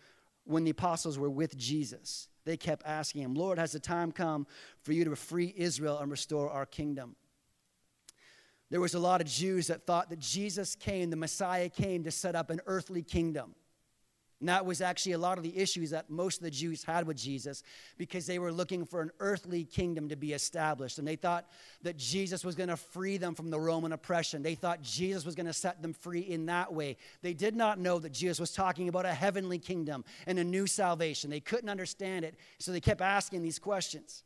when 0.45 0.65
the 0.65 0.71
apostles 0.71 1.19
were 1.19 1.29
with 1.29 1.59
Jesus, 1.59 2.27
they 2.47 2.57
kept 2.57 2.87
asking 2.87 3.21
him, 3.21 3.35
Lord, 3.35 3.59
has 3.59 3.73
the 3.73 3.79
time 3.79 4.13
come 4.13 4.47
for 4.81 4.95
you 4.95 5.05
to 5.05 5.15
free 5.15 5.53
Israel 5.55 5.99
and 5.99 6.11
restore 6.11 6.49
our 6.49 6.65
kingdom? 6.65 7.17
There 8.71 8.81
was 8.81 8.95
a 8.95 8.99
lot 8.99 9.21
of 9.21 9.27
Jews 9.27 9.67
that 9.67 9.87
thought 9.87 10.09
that 10.09 10.21
Jesus 10.21 10.75
came, 10.75 11.11
the 11.11 11.17
Messiah 11.17 11.69
came 11.69 12.03
to 12.05 12.11
set 12.11 12.35
up 12.35 12.49
an 12.49 12.63
earthly 12.65 13.03
kingdom. 13.03 13.55
And 14.43 14.49
that 14.49 14.67
was 14.67 14.81
actually 14.81 15.13
a 15.13 15.19
lot 15.19 15.39
of 15.39 15.45
the 15.45 15.57
issues 15.57 15.91
that 15.91 16.11
most 16.11 16.39
of 16.39 16.43
the 16.43 16.51
Jews 16.51 16.83
had 16.83 17.07
with 17.07 17.17
Jesus 17.17 17.63
because 17.97 18.27
they 18.27 18.41
were 18.41 18.51
looking 18.51 18.85
for 18.85 19.01
an 19.01 19.13
earthly 19.21 19.63
kingdom 19.63 20.09
to 20.09 20.17
be 20.17 20.33
established. 20.33 20.99
And 20.99 21.07
they 21.07 21.15
thought 21.15 21.47
that 21.83 21.97
Jesus 21.97 22.45
was 22.45 22.57
going 22.57 22.69
to 22.69 22.77
free 22.77 23.19
them 23.19 23.37
from 23.37 23.51
the 23.51 23.61
Roman 23.61 23.93
oppression. 23.93 24.43
They 24.43 24.57
thought 24.57 24.83
Jesus 24.83 25.25
was 25.25 25.37
going 25.37 25.47
to 25.47 25.53
set 25.53 25.81
them 25.81 25.93
free 25.93 26.23
in 26.23 26.47
that 26.47 26.75
way. 26.75 26.97
They 27.23 27.35
did 27.35 27.55
not 27.55 27.79
know 27.79 28.01
that 28.01 28.11
Jesus 28.11 28.41
was 28.41 28.51
talking 28.51 28.89
about 28.89 29.07
a 29.07 29.15
heavenly 29.15 29.61
kingdom 29.61 30.05
and 30.27 30.41
a 30.41 30.45
new 30.45 30.67
salvation. 30.67 31.31
They 31.31 31.39
couldn't 31.39 31.69
understand 31.69 32.25
it, 32.25 32.35
so 32.59 32.73
they 32.73 32.81
kept 32.81 33.01
asking 33.01 33.43
these 33.43 33.61
questions. 33.61 34.25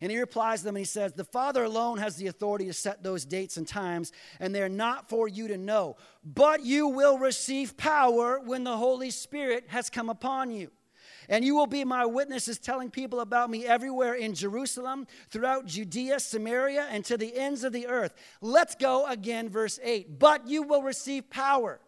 And 0.00 0.10
he 0.10 0.18
replies 0.18 0.60
to 0.60 0.64
them 0.66 0.76
and 0.76 0.80
he 0.80 0.86
says, 0.86 1.12
The 1.12 1.24
Father 1.24 1.64
alone 1.64 1.98
has 1.98 2.16
the 2.16 2.28
authority 2.28 2.66
to 2.66 2.72
set 2.72 3.02
those 3.02 3.26
dates 3.26 3.58
and 3.58 3.68
times, 3.68 4.12
and 4.38 4.54
they're 4.54 4.68
not 4.68 5.10
for 5.10 5.28
you 5.28 5.48
to 5.48 5.58
know. 5.58 5.96
But 6.24 6.64
you 6.64 6.88
will 6.88 7.18
receive 7.18 7.76
power 7.76 8.40
when 8.40 8.64
the 8.64 8.76
Holy 8.76 9.10
Spirit 9.10 9.64
has 9.68 9.90
come 9.90 10.08
upon 10.08 10.52
you. 10.52 10.70
And 11.28 11.44
you 11.44 11.54
will 11.54 11.66
be 11.66 11.84
my 11.84 12.06
witnesses, 12.06 12.58
telling 12.58 12.90
people 12.90 13.20
about 13.20 13.50
me 13.50 13.66
everywhere 13.66 14.14
in 14.14 14.34
Jerusalem, 14.34 15.06
throughout 15.28 15.66
Judea, 15.66 16.18
Samaria, 16.18 16.88
and 16.90 17.04
to 17.04 17.16
the 17.16 17.36
ends 17.36 17.62
of 17.62 17.72
the 17.72 17.86
earth. 17.86 18.14
Let's 18.40 18.74
go 18.74 19.06
again, 19.06 19.48
verse 19.48 19.78
8. 19.82 20.18
But 20.18 20.48
you 20.48 20.62
will 20.62 20.82
receive 20.82 21.30
power 21.30 21.78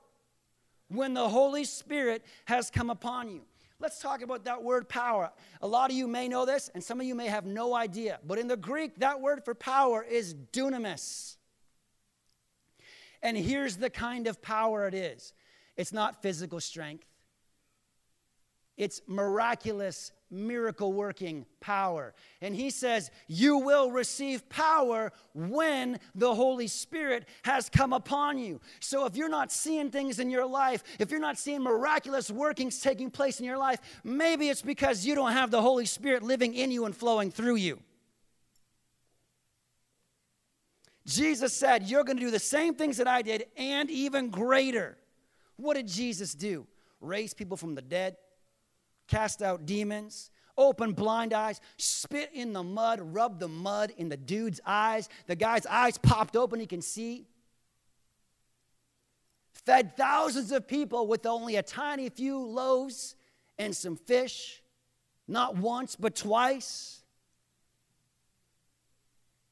when 0.89 1.15
the 1.15 1.29
Holy 1.29 1.65
Spirit 1.65 2.25
has 2.45 2.71
come 2.71 2.91
upon 2.91 3.31
you. 3.31 3.41
Let's 3.83 3.99
talk 3.99 4.23
about 4.23 4.45
that 4.45 4.63
word 4.63 4.89
power. 4.89 5.33
A 5.61 5.67
lot 5.67 5.91
of 5.91 5.97
you 5.97 6.07
may 6.07 6.29
know 6.29 6.47
this, 6.47 6.71
and 6.73 6.83
some 6.83 7.01
of 7.01 7.07
you 7.07 7.17
may 7.17 7.27
have 7.27 7.45
no 7.45 7.75
idea. 7.75 8.21
But 8.25 8.39
in 8.39 8.47
the 8.47 8.57
Greek, 8.57 9.01
that 9.01 9.21
word 9.21 9.45
for 9.45 9.57
power 9.57 10.05
is 10.05 10.35
dunamis. 10.35 11.37
And 13.25 13.37
here's 13.37 13.77
the 13.77 13.91
kind 13.91 14.29
of 14.29 14.41
power 14.41 14.87
it 14.87 14.95
is 14.95 15.33
it's 15.77 15.93
not 15.93 16.23
physical 16.23 16.61
strength, 16.61 17.09
it's 18.77 19.03
miraculous 19.07 20.13
miracle 20.31 20.93
working 20.93 21.45
power. 21.61 22.15
And 22.41 22.57
he 22.57 22.71
says, 22.71 23.11
You 23.29 23.59
will 23.59 23.91
receive 23.91 24.49
power 24.49 25.13
when 25.35 26.01
the 26.15 26.35
Holy 26.35 26.67
Spirit 26.67 27.29
has 27.43 27.69
come 27.69 27.93
upon 27.93 28.39
you. 28.39 28.61
So 28.81 29.05
if 29.05 29.15
you're 29.15 29.29
not 29.29 29.53
seeing 29.53 29.91
things 29.91 30.19
in 30.19 30.31
your 30.31 30.47
life, 30.47 30.83
if 30.99 31.11
you're 31.11 31.21
not 31.21 31.39
seeing 31.39 31.63
miraculous 31.63 32.31
workings 32.31 32.81
taking 32.81 33.11
place 33.11 33.41
in 33.41 33.47
your 33.47 33.59
life, 33.59 33.79
maybe 34.03 34.49
it's 34.49 34.63
because 34.63 35.05
you 35.05 35.15
don't 35.15 35.33
have 35.33 35.51
the 35.51 35.61
Holy 35.63 35.87
Spirit 35.87 36.23
living 36.23 36.55
in 36.55 36.71
you 36.71 36.87
and 36.87 36.97
flowing 36.97 37.31
through 37.31 37.57
you. 37.57 37.79
Jesus 41.07 41.53
said, 41.53 41.85
You're 41.85 42.05
going 42.05 42.17
to 42.17 42.25
do 42.25 42.31
the 42.31 42.39
same 42.39 42.75
things 42.75 42.97
that 42.97 43.07
I 43.07 43.23
did 43.23 43.47
and 43.57 43.91
even 43.91 44.31
greater. 44.31 44.97
What 45.57 45.75
did 45.75 45.89
Jesus 45.89 46.35
do? 46.35 46.67
Raise 47.01 47.35
people 47.35 47.57
from 47.57 47.75
the 47.75 47.83
dead, 47.83 48.17
cast 49.13 49.43
out 49.43 49.67
demons, 49.67 50.31
open 50.57 50.93
blind 50.93 51.35
eyes, 51.35 51.61
spit 51.77 52.31
in 52.33 52.55
the 52.55 52.63
mud, 52.63 52.99
rub 53.03 53.39
the 53.39 53.49
mud 53.49 53.93
in 53.99 54.09
the 54.09 54.17
dude's 54.17 54.59
eyes. 54.65 55.11
The 55.27 55.37
guy's 55.37 55.67
eyes 55.67 55.99
popped 55.99 56.35
open, 56.35 56.59
he 56.61 56.67
can 56.67 56.81
see. 56.81 57.27
Fed 59.67 59.99
thousands 59.99 60.51
of 60.51 60.67
people 60.67 61.07
with 61.07 61.27
only 61.27 61.57
a 61.57 61.63
tiny 61.63 62.09
few 62.09 62.39
loaves 62.39 63.15
and 63.59 63.77
some 63.77 63.97
fish, 63.97 64.63
not 65.29 65.57
once, 65.57 65.95
but 65.95 66.17
twice. 66.17 67.03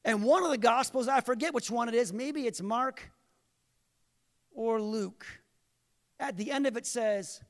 And 0.03 0.23
one 0.23 0.43
of 0.43 0.49
the 0.49 0.57
Gospels, 0.57 1.07
I 1.07 1.21
forget 1.21 1.53
which 1.53 1.69
one 1.69 1.87
it 1.87 1.93
is, 1.93 2.11
maybe 2.11 2.47
it's 2.47 2.61
Mark 2.61 3.11
or 4.51 4.81
Luke. 4.81 5.23
At 6.19 6.35
the 6.35 6.49
end 6.49 6.65
of 6.65 6.75
it 6.77 6.87
says, 6.87 7.41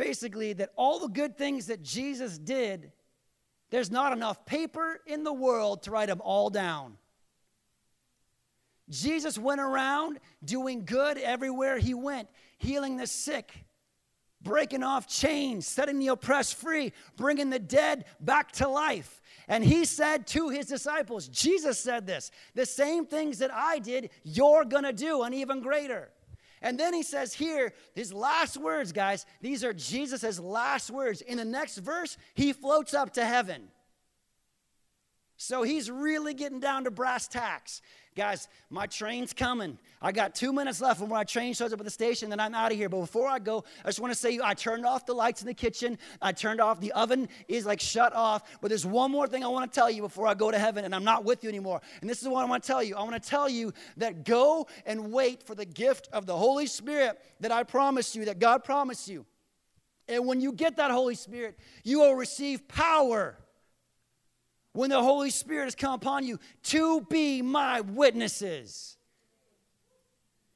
basically 0.00 0.54
that 0.54 0.70
all 0.76 0.98
the 0.98 1.08
good 1.08 1.36
things 1.36 1.66
that 1.66 1.82
Jesus 1.82 2.38
did, 2.38 2.90
there's 3.68 3.90
not 3.90 4.14
enough 4.14 4.46
paper 4.46 4.98
in 5.06 5.24
the 5.24 5.32
world 5.32 5.82
to 5.82 5.90
write 5.90 6.08
them 6.08 6.22
all 6.24 6.48
down. 6.48 6.96
Jesus 8.88 9.36
went 9.36 9.60
around 9.60 10.18
doing 10.42 10.86
good 10.86 11.18
everywhere 11.18 11.76
he 11.76 11.92
went, 11.92 12.28
healing 12.56 12.96
the 12.96 13.06
sick, 13.06 13.52
breaking 14.40 14.82
off 14.82 15.06
chains, 15.06 15.66
setting 15.66 15.98
the 15.98 16.08
oppressed 16.08 16.54
free, 16.54 16.94
bringing 17.16 17.50
the 17.50 17.58
dead 17.58 18.06
back 18.20 18.52
to 18.52 18.68
life. 18.68 19.20
And 19.48 19.62
he 19.62 19.84
said 19.84 20.26
to 20.28 20.48
his 20.48 20.64
disciples, 20.64 21.28
Jesus 21.28 21.78
said 21.78 22.06
this 22.06 22.30
the 22.54 22.64
same 22.64 23.04
things 23.04 23.38
that 23.40 23.52
I 23.52 23.78
did, 23.78 24.08
you're 24.24 24.64
gonna 24.64 24.94
do, 24.94 25.24
and 25.24 25.34
even 25.34 25.60
greater. 25.60 26.10
And 26.62 26.78
then 26.78 26.92
he 26.92 27.02
says 27.02 27.32
here, 27.32 27.72
his 27.94 28.12
last 28.12 28.56
words, 28.56 28.92
guys, 28.92 29.24
these 29.40 29.64
are 29.64 29.72
Jesus' 29.72 30.38
last 30.38 30.90
words. 30.90 31.22
In 31.22 31.38
the 31.38 31.44
next 31.44 31.78
verse, 31.78 32.18
he 32.34 32.52
floats 32.52 32.92
up 32.92 33.14
to 33.14 33.24
heaven. 33.24 33.68
So 35.36 35.62
he's 35.62 35.90
really 35.90 36.34
getting 36.34 36.60
down 36.60 36.84
to 36.84 36.90
brass 36.90 37.26
tacks. 37.26 37.80
Guys, 38.20 38.48
my 38.68 38.86
train's 38.86 39.32
coming. 39.32 39.78
I 40.02 40.12
got 40.12 40.34
two 40.34 40.52
minutes 40.52 40.82
left 40.82 41.00
when 41.00 41.08
my 41.08 41.24
train 41.24 41.54
shows 41.54 41.72
up 41.72 41.80
at 41.80 41.86
the 41.86 41.90
station, 41.90 42.28
then 42.28 42.38
I'm 42.38 42.54
out 42.54 42.70
of 42.70 42.76
here. 42.76 42.90
But 42.90 43.00
before 43.00 43.26
I 43.26 43.38
go, 43.38 43.64
I 43.82 43.88
just 43.88 43.98
want 43.98 44.12
to 44.12 44.18
say 44.18 44.38
I 44.44 44.52
turned 44.52 44.84
off 44.84 45.06
the 45.06 45.14
lights 45.14 45.40
in 45.40 45.46
the 45.46 45.54
kitchen. 45.54 45.96
I 46.20 46.32
turned 46.32 46.60
off, 46.60 46.80
the 46.80 46.92
oven 46.92 47.30
is 47.48 47.64
like 47.64 47.80
shut 47.80 48.14
off. 48.14 48.42
But 48.60 48.68
there's 48.68 48.84
one 48.84 49.10
more 49.10 49.26
thing 49.26 49.42
I 49.42 49.48
want 49.48 49.72
to 49.72 49.74
tell 49.74 49.90
you 49.90 50.02
before 50.02 50.26
I 50.26 50.34
go 50.34 50.50
to 50.50 50.58
heaven, 50.58 50.84
and 50.84 50.94
I'm 50.94 51.02
not 51.02 51.24
with 51.24 51.42
you 51.42 51.48
anymore. 51.48 51.80
And 52.02 52.10
this 52.10 52.20
is 52.20 52.28
what 52.28 52.44
I 52.44 52.44
want 52.44 52.62
to 52.62 52.66
tell 52.66 52.82
you. 52.82 52.94
I 52.94 53.02
want 53.04 53.14
to 53.14 53.26
tell 53.26 53.48
you 53.48 53.72
that 53.96 54.26
go 54.26 54.66
and 54.84 55.10
wait 55.10 55.42
for 55.42 55.54
the 55.54 55.64
gift 55.64 56.10
of 56.12 56.26
the 56.26 56.36
Holy 56.36 56.66
Spirit 56.66 57.18
that 57.40 57.52
I 57.52 57.62
promised 57.62 58.16
you, 58.16 58.26
that 58.26 58.38
God 58.38 58.64
promised 58.64 59.08
you. 59.08 59.24
And 60.08 60.26
when 60.26 60.42
you 60.42 60.52
get 60.52 60.76
that 60.76 60.90
Holy 60.90 61.14
Spirit, 61.14 61.58
you 61.84 62.00
will 62.00 62.16
receive 62.16 62.68
power 62.68 63.38
when 64.72 64.90
the 64.90 65.02
Holy 65.02 65.30
Spirit 65.30 65.64
has 65.64 65.74
come 65.74 65.94
upon 65.94 66.24
you 66.26 66.38
to 66.64 67.00
be 67.02 67.42
my 67.42 67.80
witnesses. 67.80 68.96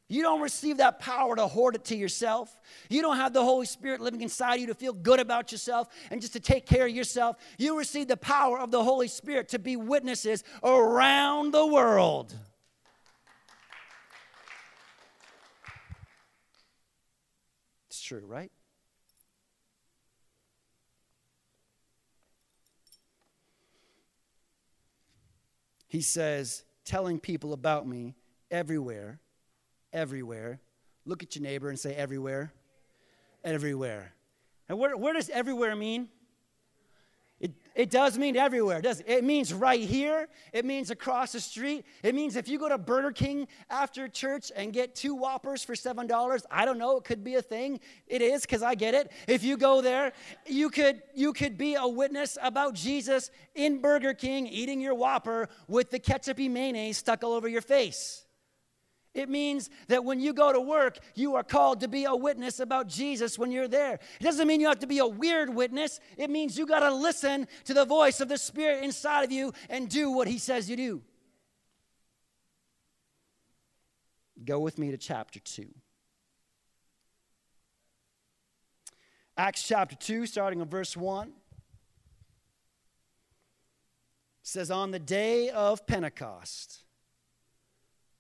You 0.07 0.23
don't 0.23 0.43
receive 0.43 0.77
that 0.77 1.01
power 1.01 1.35
to 1.35 1.47
hoard 1.47 1.75
it 1.75 1.85
to 1.87 1.97
yourself. 1.97 2.55
You 2.91 3.01
don't 3.01 3.17
have 3.17 3.33
the 3.33 3.43
Holy 3.43 3.67
Spirit 3.67 4.01
living 4.01 4.21
inside 4.21 4.57
you 4.57 4.67
to 4.67 4.75
feel 4.75 4.93
good 4.93 5.19
about 5.19 5.51
yourself 5.51 5.89
and 6.11 6.21
just 6.21 6.35
to 6.35 6.41
take 6.41 6.67
care 6.67 6.87
of 6.87 6.93
yourself. 6.93 7.37
You 7.59 7.79
receive 7.79 8.07
the 8.07 8.17
power 8.17 8.61
of 8.61 8.71
the 8.71 8.85
Holy 8.85 9.09
Spirit 9.09 9.49
to 9.51 9.59
be 9.59 9.77
witnesses 9.77 10.45
around 10.63 11.53
the 11.53 11.67
world. 11.67 12.35
It's 17.89 18.03
true, 18.03 18.25
right? 18.27 18.53
He 25.95 26.01
says, 26.01 26.65
telling 26.85 27.21
people 27.21 27.53
about 27.53 27.87
me 27.87 28.17
everywhere, 28.51 29.21
everywhere. 29.93 30.59
Look 31.05 31.23
at 31.23 31.37
your 31.37 31.45
neighbor 31.45 31.69
and 31.69 31.79
say, 31.79 31.95
everywhere, 31.95 32.53
everywhere. 33.45 34.13
And 34.69 34.77
where, 34.77 34.97
where 34.97 35.15
does 35.15 35.31
everywhere 35.31 35.77
mean? 35.77 36.09
It, 37.75 37.91
does 37.91 38.17
mean 38.19 38.37
everywhere, 38.37 38.81
does 38.81 39.01
it? 39.01 39.09
It 39.09 39.25
means 39.25 39.53
right 39.53 39.81
here. 39.81 40.29
It 40.53 40.65
means 40.65 40.91
across 40.91 41.33
the 41.33 41.41
street. 41.41 41.85
It 42.03 42.15
means 42.15 42.37
if 42.37 42.49
you 42.49 42.59
go 42.59 42.69
to 42.69 42.79
Burger 42.79 43.11
King 43.11 43.49
after 43.69 44.09
church 44.09 44.53
and 44.55 44.73
get 44.73 44.95
two 44.95 45.15
Whoppers 45.15 45.65
for 45.65 45.75
$7, 45.75 46.43
I 46.51 46.65
don't 46.65 46.79
know, 46.79 46.97
it 46.97 47.05
could 47.05 47.25
be 47.25 47.35
a 47.35 47.43
thing. 47.43 47.81
It 48.07 48.23
is, 48.23 48.43
because 48.43 48.63
I 48.63 48.75
get 48.75 48.95
it. 48.95 49.11
If 49.27 49.43
you 49.43 49.57
go 49.57 49.81
there, 49.81 50.13
you 50.47 50.71
could, 50.71 51.03
you 51.15 51.33
could 51.33 51.59
be 51.59 51.75
a 51.75 51.87
witness 51.87 52.39
about 52.43 52.75
Jesus 52.75 53.31
in 53.55 53.81
Burger 53.81 54.15
King 54.15 54.47
eating 54.47 54.81
your 54.81 54.95
Whopper 54.95 55.49
with 55.67 55.91
the 55.91 55.99
ketchupy 55.99 56.51
mayonnaise 56.51 56.99
stuck 56.99 57.25
all 57.25 57.33
over 57.33 57.49
your 57.49 57.63
face. 57.63 58.24
It 59.15 59.29
means 59.29 59.71
that 59.89 60.05
when 60.05 60.19
you 60.19 60.33
go 60.33 60.53
to 60.53 60.61
work, 60.61 60.99
you 61.15 61.37
are 61.37 61.45
called 61.45 61.81
to 61.81 61.89
be 61.89 62.05
a 62.05 62.15
witness 62.15 62.59
about 62.59 62.89
Jesus 62.89 63.39
when 63.39 63.53
you're 63.53 63.69
there. 63.69 64.01
It 64.21 64.25
doesn't 64.25 64.47
mean 64.47 64.61
you 64.61 64.67
have 64.67 64.81
to 64.81 64.89
be 64.89 64.99
a 64.99 65.07
weird 65.07 65.55
witness. 65.55 66.01
It 66.17 66.31
means 66.31 66.59
you 66.59 66.67
got 66.67 66.81
to 66.81 66.93
listen 66.93 67.47
to 67.65 67.75
the 67.75 67.85
voice 67.85 68.21
of 68.21 68.29
the 68.29 68.39
Spirit 68.39 68.83
inside 68.83 69.23
of 69.25 69.31
you 69.31 69.53
and 69.71 69.89
do 69.89 70.11
what 70.11 70.27
He 70.27 70.39
says 70.39 70.69
you 70.69 70.77
do. 70.77 71.03
Go 74.45 74.59
with 74.59 74.79
me 74.79 74.91
to 74.91 74.97
chapter 74.97 75.39
2. 75.39 75.69
Acts 79.37 79.63
chapter 79.63 79.97
2, 79.97 80.27
starting 80.27 80.61
in 80.61 80.69
verse 80.69 80.97
1. 80.97 81.33
says, 84.45 84.71
On 84.71 84.91
the 84.91 84.99
day 84.99 85.51
of 85.51 85.87
Pentecost, 85.87 86.85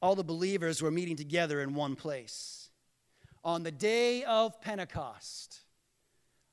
all 0.04 0.14
the 0.14 0.22
believers 0.22 0.82
were 0.82 0.90
meeting 0.90 1.16
together 1.16 1.62
in 1.62 1.74
one 1.74 1.96
place. 1.96 2.68
On 3.42 3.62
the 3.62 3.70
day 3.70 4.22
of 4.24 4.60
Pentecost, 4.60 5.60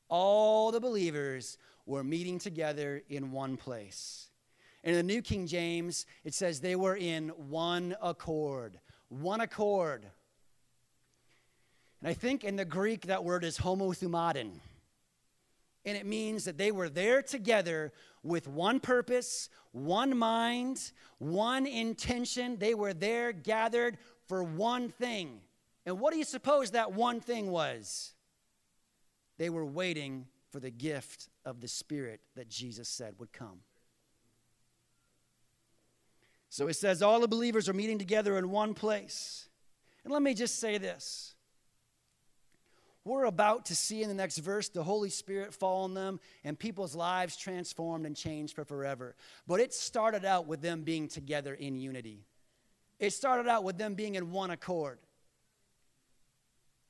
all 0.08 0.72
the 0.72 0.80
believers 0.80 1.58
were 1.86 2.02
meeting 2.02 2.40
together 2.40 3.04
in 3.10 3.34
one 3.34 3.58
place. 3.58 4.30
And 4.86 4.96
in 4.96 5.06
the 5.06 5.14
New 5.14 5.22
King 5.22 5.48
James, 5.48 6.06
it 6.24 6.34
says 6.34 6.62
they 6.62 6.78
were 6.78 6.96
in 6.96 7.28
one 7.50 7.94
accord. 8.02 8.80
One 9.10 9.42
accord. 9.42 10.06
And 12.00 12.10
I 12.10 12.14
think 12.14 12.46
in 12.46 12.56
the 12.56 12.64
Greek, 12.64 13.08
that 13.08 13.26
word 13.26 13.44
is 13.44 13.58
homothumadon. 13.58 14.62
And 15.86 15.98
it 15.98 16.06
means 16.06 16.46
that 16.46 16.58
they 16.58 16.72
were 16.72 16.90
there 16.90 17.22
together 17.22 17.92
with 18.24 18.48
one 18.48 18.80
purpose, 18.80 19.50
one 19.72 20.18
mind, 20.18 20.92
one 21.18 21.66
intention. 21.66 22.58
They 22.58 22.76
were 22.76 22.94
there 22.94 23.32
gathered 23.32 23.98
for 24.28 24.44
one 24.44 24.90
thing. 24.90 25.40
And 25.86 26.00
what 26.00 26.14
do 26.14 26.20
you 26.20 26.24
suppose 26.24 26.72
that 26.72 26.94
one 26.94 27.20
thing 27.20 27.52
was? 27.52 28.14
They 29.38 29.50
were 29.50 29.66
waiting 29.66 30.28
for 30.52 30.60
the 30.60 30.70
gift 30.70 31.30
of 31.46 31.62
the 31.62 31.68
Spirit 31.68 32.22
that 32.36 32.48
Jesus 32.48 32.88
said 32.88 33.16
would 33.18 33.34
come. 33.34 33.62
So 36.50 36.68
it 36.68 36.74
says 36.74 37.02
all 37.02 37.22
the 37.22 37.28
believers 37.28 37.70
are 37.70 37.74
meeting 37.74 37.98
together 37.98 38.38
in 38.38 38.52
one 38.52 38.74
place. 38.74 39.48
And 40.04 40.14
let 40.14 40.22
me 40.22 40.34
just 40.34 40.60
say 40.60 40.78
this 40.78 41.34
we're 43.04 43.26
about 43.26 43.66
to 43.66 43.76
see 43.76 44.04
in 44.04 44.10
the 44.10 44.16
next 44.16 44.38
verse 44.38 44.70
the 44.70 44.84
Holy 44.84 45.10
Spirit 45.10 45.54
fall 45.54 45.84
on 45.84 45.94
them 45.94 46.20
and 46.44 46.58
people's 46.58 46.96
lives 46.96 47.36
transformed 47.36 48.06
and 48.06 48.16
changed 48.16 48.56
for 48.56 48.64
forever. 48.64 49.16
But 49.48 49.60
it 49.60 49.74
started 49.74 50.24
out 50.26 50.48
with 50.48 50.62
them 50.62 50.84
being 50.84 51.08
together 51.08 51.54
in 51.54 51.78
unity, 51.78 52.26
it 53.00 53.12
started 53.12 53.48
out 53.48 53.64
with 53.64 53.78
them 53.78 53.96
being 53.96 54.16
in 54.16 54.32
one 54.32 54.52
accord. 54.52 55.00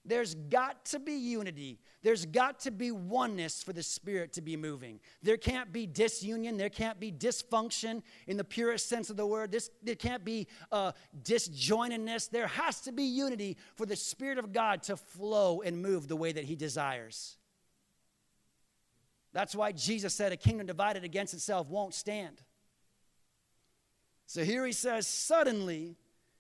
There's 0.04 0.34
got 0.34 0.86
to 0.86 1.00
be 1.00 1.14
unity. 1.14 1.80
There's 2.02 2.26
got 2.26 2.62
to 2.62 2.72
be 2.72 2.92
oneness 2.92 3.62
for 3.62 3.72
the 3.72 3.84
Spirit 3.84 4.34
to 4.34 4.42
be 4.42 4.58
moving. 4.58 5.00
There 5.22 5.38
can't 5.38 5.72
be 5.72 5.86
disunion. 5.86 6.58
There 6.58 6.70
can't 6.70 7.00
be 7.00 7.12
dysfunction 7.12 8.02
in 8.26 8.38
the 8.38 8.44
purest 8.44 8.90
sense 8.90 9.12
of 9.12 9.18
the 9.18 9.28
word. 9.28 9.52
This, 9.52 9.70
there 9.84 9.96
can't 9.96 10.26
be 10.26 10.48
uh, 10.72 10.94
disjointedness. 11.22 12.32
There 12.32 12.48
has 12.48 12.82
to 12.82 12.92
be 12.92 13.04
unity 13.04 13.58
for 13.76 13.86
the 13.86 13.96
Spirit 13.96 14.40
of 14.40 14.52
God 14.52 14.82
to 14.84 14.98
flow 14.98 15.62
and 15.62 15.80
move 15.82 16.08
the 16.08 16.16
way 16.16 16.32
that 16.32 16.46
He 16.46 16.56
desires. 16.56 17.38
That's 19.34 19.56
why 19.56 19.72
Jesus 19.72 20.16
said, 20.16 20.32
A 20.32 20.38
kingdom 20.38 20.66
divided 20.66 21.04
against 21.04 21.36
itself 21.36 21.70
won't 21.70 21.94
stand. 21.94 22.42
So 24.26 24.44
here 24.44 24.66
he 24.66 24.72
says, 24.72 25.08
Suddenly 25.08 25.96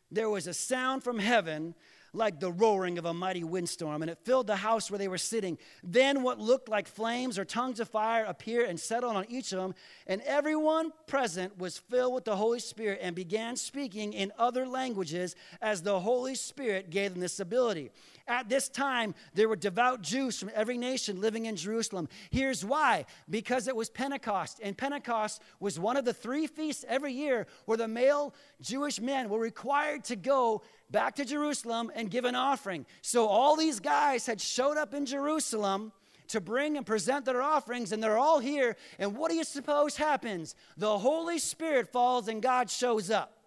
there 0.09 0.29
was 0.29 0.47
a 0.47 0.53
sound 0.53 1.03
from 1.03 1.19
heaven 1.19 1.75
like 2.13 2.39
the 2.39 2.51
roaring 2.51 2.97
of 2.97 3.05
a 3.05 3.13
mighty 3.13 3.43
windstorm, 3.43 4.01
and 4.01 4.11
it 4.11 4.17
filled 4.23 4.47
the 4.47 4.55
house 4.55 4.91
where 4.91 4.97
they 4.97 5.07
were 5.07 5.17
sitting. 5.17 5.57
Then 5.83 6.23
what 6.23 6.39
looked 6.39 6.69
like 6.69 6.87
flames 6.87 7.39
or 7.39 7.45
tongues 7.45 7.79
of 7.79 7.89
fire 7.89 8.25
appeared 8.25 8.69
and 8.69 8.79
settled 8.79 9.15
on 9.15 9.25
each 9.29 9.51
of 9.53 9.59
them, 9.59 9.75
and 10.07 10.21
everyone 10.23 10.91
present 11.07 11.57
was 11.57 11.77
filled 11.77 12.13
with 12.13 12.25
the 12.25 12.35
Holy 12.35 12.59
Spirit 12.59 12.99
and 13.01 13.15
began 13.15 13.55
speaking 13.55 14.13
in 14.13 14.31
other 14.37 14.67
languages 14.67 15.35
as 15.61 15.81
the 15.81 15.99
Holy 15.99 16.35
Spirit 16.35 16.89
gave 16.89 17.11
them 17.11 17.21
this 17.21 17.39
ability. 17.39 17.91
At 18.31 18.47
this 18.47 18.69
time, 18.69 19.13
there 19.33 19.49
were 19.49 19.57
devout 19.57 20.01
Jews 20.01 20.39
from 20.39 20.51
every 20.55 20.77
nation 20.77 21.19
living 21.19 21.47
in 21.47 21.57
Jerusalem. 21.57 22.07
Here's 22.29 22.63
why 22.63 23.05
because 23.29 23.67
it 23.67 23.75
was 23.75 23.89
Pentecost, 23.89 24.61
and 24.63 24.77
Pentecost 24.77 25.41
was 25.59 25.77
one 25.77 25.97
of 25.97 26.05
the 26.05 26.13
three 26.13 26.47
feasts 26.47 26.85
every 26.87 27.11
year 27.11 27.45
where 27.65 27.77
the 27.77 27.89
male 27.89 28.33
Jewish 28.61 29.01
men 29.01 29.27
were 29.27 29.37
required 29.37 30.05
to 30.05 30.15
go 30.15 30.61
back 30.89 31.15
to 31.15 31.25
Jerusalem 31.25 31.91
and 31.93 32.09
give 32.09 32.23
an 32.23 32.35
offering. 32.35 32.85
So 33.01 33.27
all 33.27 33.57
these 33.57 33.81
guys 33.81 34.25
had 34.25 34.39
showed 34.39 34.77
up 34.77 34.93
in 34.93 35.05
Jerusalem 35.05 35.91
to 36.29 36.39
bring 36.39 36.77
and 36.77 36.85
present 36.85 37.25
their 37.25 37.41
offerings, 37.41 37.91
and 37.91 38.01
they're 38.01 38.17
all 38.17 38.39
here. 38.39 38.77
And 38.97 39.17
what 39.17 39.29
do 39.29 39.35
you 39.35 39.43
suppose 39.43 39.97
happens? 39.97 40.55
The 40.77 40.99
Holy 40.99 41.37
Spirit 41.37 41.91
falls 41.91 42.29
and 42.29 42.41
God 42.41 42.69
shows 42.69 43.11
up. 43.11 43.37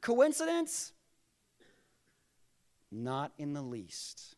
Coincidence? 0.00 0.94
Not 2.90 3.32
in 3.38 3.52
the 3.52 3.62
least. 3.62 4.36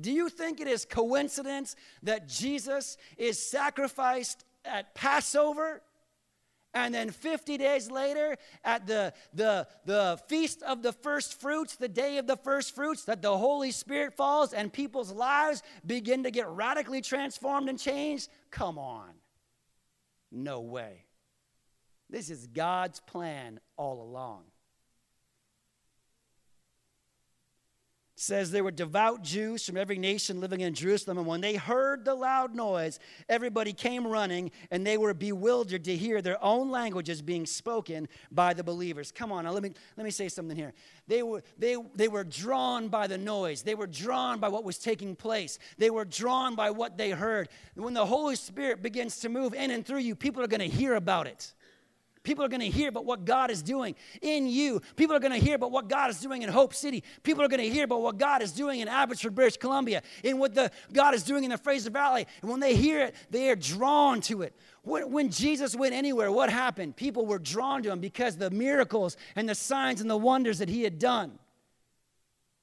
Do 0.00 0.12
you 0.12 0.28
think 0.28 0.60
it 0.60 0.68
is 0.68 0.84
coincidence 0.84 1.74
that 2.02 2.28
Jesus 2.28 2.96
is 3.16 3.38
sacrificed 3.38 4.44
at 4.64 4.94
Passover? 4.94 5.82
And 6.74 6.94
then 6.94 7.10
50 7.10 7.56
days 7.56 7.90
later, 7.90 8.36
at 8.62 8.86
the, 8.86 9.12
the, 9.32 9.66
the 9.86 10.20
feast 10.28 10.62
of 10.62 10.82
the 10.82 10.92
first 10.92 11.40
fruits, 11.40 11.76
the 11.76 11.88
day 11.88 12.18
of 12.18 12.26
the 12.26 12.36
first 12.36 12.74
fruits, 12.74 13.04
that 13.06 13.22
the 13.22 13.36
Holy 13.36 13.72
Spirit 13.72 14.14
falls 14.14 14.52
and 14.52 14.72
people's 14.72 15.10
lives 15.10 15.62
begin 15.84 16.24
to 16.24 16.30
get 16.30 16.46
radically 16.48 17.00
transformed 17.00 17.68
and 17.68 17.78
changed? 17.78 18.28
Come 18.50 18.78
on. 18.78 19.10
No 20.30 20.60
way. 20.60 21.06
This 22.10 22.30
is 22.30 22.46
God's 22.46 23.00
plan 23.00 23.60
all 23.76 24.02
along. 24.02 24.44
Says 28.20 28.50
there 28.50 28.64
were 28.64 28.70
devout 28.72 29.22
Jews 29.22 29.64
from 29.64 29.76
every 29.76 29.96
nation 29.96 30.40
living 30.40 30.60
in 30.60 30.74
Jerusalem, 30.74 31.18
and 31.18 31.26
when 31.26 31.40
they 31.40 31.54
heard 31.54 32.04
the 32.04 32.14
loud 32.14 32.54
noise, 32.54 32.98
everybody 33.28 33.72
came 33.72 34.06
running, 34.06 34.50
and 34.70 34.86
they 34.86 34.98
were 34.98 35.14
bewildered 35.14 35.84
to 35.84 35.96
hear 35.96 36.20
their 36.20 36.42
own 36.42 36.70
languages 36.70 37.22
being 37.22 37.46
spoken 37.46 38.08
by 38.32 38.54
the 38.54 38.64
believers. 38.64 39.12
Come 39.12 39.30
on, 39.30 39.44
now 39.44 39.52
let 39.52 39.62
me 39.62 39.72
let 39.96 40.04
me 40.04 40.10
say 40.10 40.28
something 40.28 40.56
here. 40.56 40.74
They 41.06 41.22
were 41.22 41.42
they 41.58 41.76
they 41.94 42.08
were 42.08 42.24
drawn 42.24 42.88
by 42.88 43.06
the 43.06 43.18
noise. 43.18 43.62
They 43.62 43.76
were 43.76 43.86
drawn 43.86 44.40
by 44.40 44.48
what 44.48 44.64
was 44.64 44.78
taking 44.78 45.14
place. 45.14 45.58
They 45.78 45.90
were 45.90 46.04
drawn 46.04 46.56
by 46.56 46.70
what 46.70 46.98
they 46.98 47.10
heard. 47.10 47.48
When 47.74 47.94
the 47.94 48.06
Holy 48.06 48.36
Spirit 48.36 48.82
begins 48.82 49.20
to 49.20 49.28
move 49.28 49.54
in 49.54 49.70
and 49.70 49.86
through 49.86 49.98
you, 49.98 50.16
people 50.16 50.42
are 50.42 50.48
going 50.48 50.68
to 50.68 50.76
hear 50.76 50.94
about 50.94 51.26
it. 51.26 51.52
People 52.28 52.44
are 52.44 52.48
going 52.48 52.60
to 52.60 52.68
hear 52.68 52.90
about 52.90 53.06
what 53.06 53.24
God 53.24 53.50
is 53.50 53.62
doing 53.62 53.94
in 54.20 54.46
you. 54.46 54.82
People 54.96 55.16
are 55.16 55.18
going 55.18 55.32
to 55.32 55.38
hear 55.38 55.54
about 55.54 55.70
what 55.70 55.88
God 55.88 56.10
is 56.10 56.20
doing 56.20 56.42
in 56.42 56.50
Hope 56.50 56.74
City. 56.74 57.02
People 57.22 57.42
are 57.42 57.48
going 57.48 57.62
to 57.62 57.70
hear 57.70 57.84
about 57.84 58.02
what 58.02 58.18
God 58.18 58.42
is 58.42 58.52
doing 58.52 58.80
in 58.80 58.86
Abbotsford, 58.86 59.34
British 59.34 59.56
Columbia, 59.56 60.02
in 60.22 60.38
what 60.38 60.54
the 60.54 60.70
God 60.92 61.14
is 61.14 61.22
doing 61.22 61.44
in 61.44 61.50
the 61.50 61.56
Fraser 61.56 61.88
Valley. 61.88 62.26
And 62.42 62.50
when 62.50 62.60
they 62.60 62.76
hear 62.76 63.00
it, 63.00 63.14
they 63.30 63.48
are 63.48 63.56
drawn 63.56 64.20
to 64.22 64.42
it. 64.42 64.54
When, 64.82 65.10
when 65.10 65.30
Jesus 65.30 65.74
went 65.74 65.94
anywhere, 65.94 66.30
what 66.30 66.50
happened? 66.50 66.96
People 66.96 67.24
were 67.24 67.38
drawn 67.38 67.82
to 67.84 67.90
him 67.90 67.98
because 67.98 68.36
the 68.36 68.50
miracles 68.50 69.16
and 69.34 69.48
the 69.48 69.54
signs 69.54 70.02
and 70.02 70.10
the 70.10 70.18
wonders 70.18 70.58
that 70.58 70.68
he 70.68 70.82
had 70.82 70.98
done. 70.98 71.38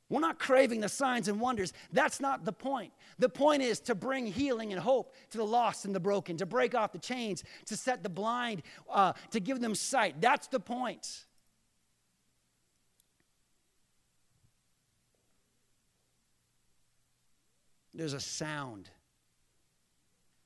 We're 0.07 0.19
not 0.19 0.37
craving 0.37 0.81
the 0.81 0.89
signs 0.89 1.27
and 1.27 1.39
wonders. 1.39 1.73
That's 1.91 2.19
not 2.19 2.45
the 2.45 2.53
point. 2.53 2.93
The 3.17 3.29
point 3.29 3.63
is 3.63 3.79
to 3.81 3.95
bring 3.95 4.27
healing 4.27 4.71
and 4.71 4.79
hope 4.79 5.15
to 5.31 5.37
the 5.37 5.45
lost 5.45 5.85
and 5.85 5.95
the 5.95 5.99
broken, 5.99 6.37
to 6.37 6.45
break 6.45 6.75
off 6.75 6.91
the 6.91 6.99
chains, 6.99 7.43
to 7.65 7.75
set 7.75 8.03
the 8.03 8.09
blind, 8.09 8.61
uh, 8.89 9.13
to 9.31 9.39
give 9.39 9.59
them 9.59 9.73
sight. 9.73 10.21
That's 10.21 10.47
the 10.47 10.59
point. 10.59 11.25
There's 17.95 18.13
a 18.13 18.19
sound. 18.19 18.89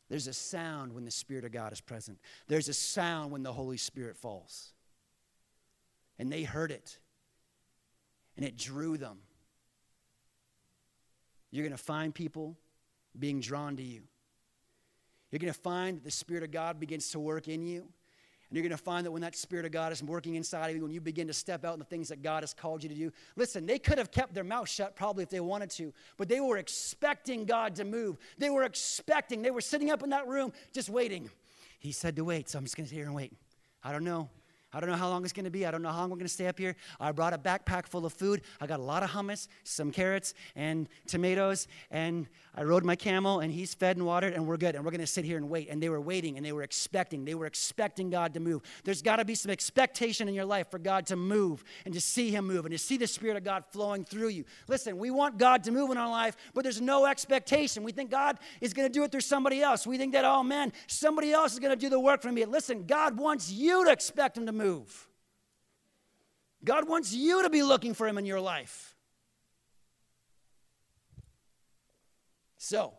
There's 0.08 0.28
a 0.28 0.34
sound 0.34 0.93
when 0.93 1.04
the 1.04 1.12
Spirit 1.12 1.43
of 1.43 1.52
God 1.52 1.74
is 1.74 1.82
present. 1.82 2.17
There's 2.48 2.69
a 2.69 2.74
sound 2.74 3.32
when 3.32 3.43
the 3.43 3.52
Holy 3.52 3.78
Spirit 3.78 4.15
falls. 4.15 4.72
And 6.17 6.32
they 6.32 6.43
heard 6.43 6.72
it, 6.72 6.98
and 8.38 8.45
it 8.45 8.58
drew 8.58 8.98
them. 8.98 9.19
You're 11.52 11.64
going 11.64 11.78
to 11.78 11.84
find 11.84 12.14
people 12.14 12.58
being 13.18 13.40
drawn 13.40 13.76
to 13.78 13.84
you. 13.84 14.04
You're 15.32 15.40
going 15.40 15.54
to 15.54 15.60
find 15.60 15.98
that 15.98 16.04
the 16.04 16.12
Spirit 16.12 16.44
of 16.44 16.52
God 16.52 16.80
begins 16.80 17.12
to 17.12 17.20
work 17.20 17.48
in 17.48 17.64
you. 17.64 17.82
And 18.50 18.58
you're 18.58 18.64
going 18.64 18.76
to 18.76 18.84
find 18.84 19.06
that 19.06 19.12
when 19.12 19.22
that 19.22 19.36
Spirit 19.36 19.66
of 19.66 19.72
God 19.72 19.92
is 19.92 20.02
working 20.02 20.34
inside 20.34 20.70
of 20.70 20.76
you, 20.76 20.82
when 20.82 20.92
you 20.92 21.02
begin 21.02 21.28
to 21.28 21.34
step 21.34 21.64
out 21.64 21.74
in 21.74 21.80
the 21.80 21.86
things 21.86 22.10
that 22.10 22.24
God 22.24 22.42
has 22.42 22.52
called 22.52 22.82
you 22.82 22.90
to 22.90 22.96
do, 22.96 23.12
listen, 23.36 23.68
they 23.68 23.78
could 23.78 24.00
have 24.00 24.10
kept 24.10 24.34
their 24.34 24.44
mouth 24.44 24.68
shut 24.68 24.96
probably 24.96 25.22
if 25.22 25.30
they 25.30 25.40
wanted 25.40 25.70
to, 25.72 25.94
but 26.18 26.28
they 26.28 26.40
were 26.40 26.58
expecting 26.58 27.46
God 27.46 27.76
to 27.76 27.86
move. 27.86 28.18
They 28.40 28.50
were 28.50 28.64
expecting, 28.64 29.44
they 29.44 29.52
were 29.52 29.62
sitting 29.62 29.92
up 29.92 30.02
in 30.02 30.10
that 30.10 30.28
room 30.28 30.52
just 30.74 30.90
waiting. 30.90 31.30
He 31.78 31.92
said 31.92 32.16
to 32.16 32.26
wait, 32.26 32.50
so 32.50 32.58
I'm 32.58 32.66
just 32.66 32.76
going 32.76 32.86
to 32.86 32.90
sit 32.90 32.96
here 32.96 33.06
and 33.06 33.14
wait. 33.14 33.34
I 33.84 33.92
don't 33.92 34.04
know. 34.04 34.30
I 34.72 34.80
don't 34.80 34.90
know 34.90 34.96
how 34.96 35.10
long 35.10 35.24
it's 35.24 35.34
going 35.34 35.46
to 35.46 35.52
be. 35.52 35.66
I 35.66 35.72
don't 35.72 35.82
know 35.82 35.90
how 35.90 36.02
long 36.02 36.12
we're 36.12 36.18
going 36.18 36.28
to 36.28 36.34
stay 36.34 36.48
up 36.48 36.60
here. 36.60 36.76
I 37.00 37.12
brought 37.12 37.34
a 37.34 37.40
backpack 37.40 37.88
full 37.88 38.06
of 38.06 38.14
food. 38.14 38.42
I 38.62 38.68
got 38.68 38.80
a 38.80 38.84
lot 38.84 39.02
of 39.02 39.10
hummus, 39.10 39.48
some 39.64 39.92
carrots, 39.92 40.36
and 40.56 40.88
tomatoes. 41.08 41.68
And 41.90 42.28
I 42.56 42.64
rode 42.64 42.84
my 42.84 42.96
camel, 42.96 43.40
and 43.40 43.52
he's 43.52 43.74
fed 43.74 43.98
and 43.98 44.06
watered, 44.06 44.34
and 44.34 44.46
we're 44.46 44.58
good. 44.58 44.76
And 44.76 44.86
we're 44.86 44.92
going 44.92 45.02
to 45.02 45.08
sit 45.08 45.26
here 45.26 45.38
and 45.38 45.50
wait. 45.50 45.70
And 45.70 45.82
they 45.82 45.90
were 45.90 46.02
waiting, 46.02 46.38
and 46.38 46.46
they 46.46 46.52
were 46.52 46.62
expecting. 46.62 47.26
They 47.26 47.34
were 47.34 47.48
expecting 47.48 48.12
God 48.12 48.36
to 48.36 48.40
move. 48.40 48.62
There's 48.84 49.02
got 49.02 49.16
to 49.16 49.26
be 49.26 49.34
some 49.34 49.50
expectation 49.50 50.28
in 50.28 50.36
your 50.36 50.46
life 50.46 50.70
for 50.70 50.78
God 50.78 51.08
to 51.08 51.16
move 51.16 51.64
and 51.86 51.94
to 51.96 52.02
see 52.02 52.30
Him 52.30 52.46
move 52.46 52.66
and 52.66 52.72
to 52.72 52.78
see 52.78 52.98
the 52.98 53.08
Spirit 53.08 53.38
of 53.38 53.44
God 53.44 53.64
flowing 53.72 54.06
through 54.06 54.30
you. 54.30 54.46
Listen, 54.68 54.98
we 54.98 55.10
want 55.10 55.40
God 55.40 55.64
to 55.64 55.72
move 55.72 55.90
in 55.90 55.98
our 55.98 56.10
life, 56.10 56.38
but 56.54 56.64
there's 56.64 56.82
no 56.82 57.08
expectation. 57.08 57.84
We 57.84 57.92
think 57.92 58.12
God 58.12 58.38
is 58.62 58.74
going 58.74 58.88
to 58.88 58.94
do 58.94 59.04
it 59.04 59.12
through 59.12 59.22
somebody 59.22 59.64
else. 59.64 59.88
We 59.88 59.98
think 59.98 60.14
that, 60.14 60.26
oh 60.26 60.44
man, 60.44 60.74
somebody 60.86 61.32
else 61.32 61.54
is 61.54 61.60
going 61.60 61.72
to 61.72 61.76
do 61.76 61.90
the 61.90 62.00
work 62.00 62.22
for 62.22 62.32
me. 62.32 62.46
Listen, 62.46 62.86
God 62.86 63.18
wants 63.18 63.52
you 63.52 63.86
to 63.86 63.92
expect 63.92 64.38
Him 64.38 64.46
to 64.46 64.59
move. 64.60 65.08
God 66.63 66.88
wants 66.88 67.13
you 67.13 67.41
to 67.43 67.50
be 67.50 67.63
looking 67.63 67.95
for 67.95 68.08
Him 68.08 68.17
in 68.19 68.26
your 68.26 68.39
life. 68.39 68.95
So, 72.58 72.93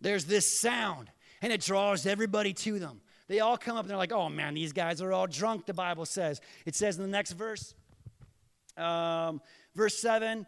there's 0.00 0.26
this 0.26 0.60
sound, 0.60 1.10
and 1.42 1.52
it 1.52 1.62
draws 1.62 2.06
everybody 2.06 2.52
to 2.52 2.78
them. 2.78 3.00
They 3.28 3.40
all 3.40 3.56
come 3.56 3.76
up 3.76 3.82
and 3.82 3.90
they're 3.90 3.96
like, 3.96 4.12
oh 4.12 4.28
man, 4.28 4.54
these 4.54 4.72
guys 4.72 5.00
are 5.00 5.12
all 5.12 5.26
drunk, 5.26 5.64
the 5.66 5.74
Bible 5.74 6.04
says. 6.04 6.40
It 6.66 6.74
says 6.74 6.96
in 6.96 7.02
the 7.02 7.08
next 7.08 7.32
verse, 7.32 7.74
um, 8.76 9.40
verse 9.74 9.98
7 9.98 10.46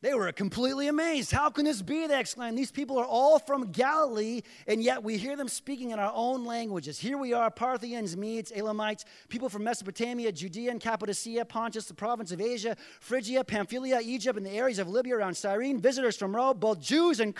they 0.00 0.14
were 0.14 0.30
completely 0.30 0.86
amazed. 0.86 1.32
How 1.32 1.50
can 1.50 1.64
this 1.64 1.82
be? 1.82 2.06
They 2.06 2.20
exclaimed. 2.20 2.56
These 2.56 2.70
people 2.70 2.98
are 2.98 3.04
all 3.04 3.40
from 3.40 3.72
Galilee, 3.72 4.42
and 4.68 4.80
yet 4.80 5.02
we 5.02 5.16
hear 5.16 5.34
them 5.34 5.48
speaking 5.48 5.90
in 5.90 5.98
our 5.98 6.12
own 6.14 6.44
languages. 6.44 7.00
Here 7.00 7.18
we 7.18 7.32
are 7.32 7.50
Parthians, 7.50 8.16
Medes, 8.16 8.52
Elamites, 8.52 9.04
people 9.28 9.48
from 9.48 9.64
Mesopotamia, 9.64 10.30
Judea 10.30 10.70
and 10.70 10.80
Cappadocia, 10.80 11.44
Pontus, 11.44 11.86
the 11.86 11.94
province 11.94 12.30
of 12.30 12.40
Asia, 12.40 12.76
Phrygia, 13.00 13.42
Pamphylia, 13.42 13.98
Egypt, 14.00 14.36
and 14.36 14.46
the 14.46 14.52
areas 14.52 14.78
of 14.78 14.88
Libya 14.88 15.16
around 15.16 15.36
Cyrene, 15.36 15.80
visitors 15.80 16.16
from 16.16 16.36
Rome, 16.36 16.58
both 16.58 16.80
Jews 16.80 17.18
and 17.18 17.34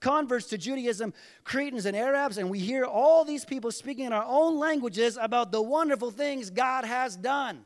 converts 0.00 0.48
to 0.48 0.58
Judaism, 0.58 1.14
Cretans 1.42 1.86
and 1.86 1.96
Arabs, 1.96 2.36
and 2.36 2.50
we 2.50 2.58
hear 2.58 2.84
all 2.84 3.24
these 3.24 3.46
people 3.46 3.72
speaking 3.72 4.04
in 4.04 4.12
our 4.12 4.26
own 4.28 4.58
languages 4.58 5.16
about 5.18 5.52
the 5.52 5.62
wonderful 5.62 6.10
things 6.10 6.50
God 6.50 6.84
has 6.84 7.16
done. 7.16 7.62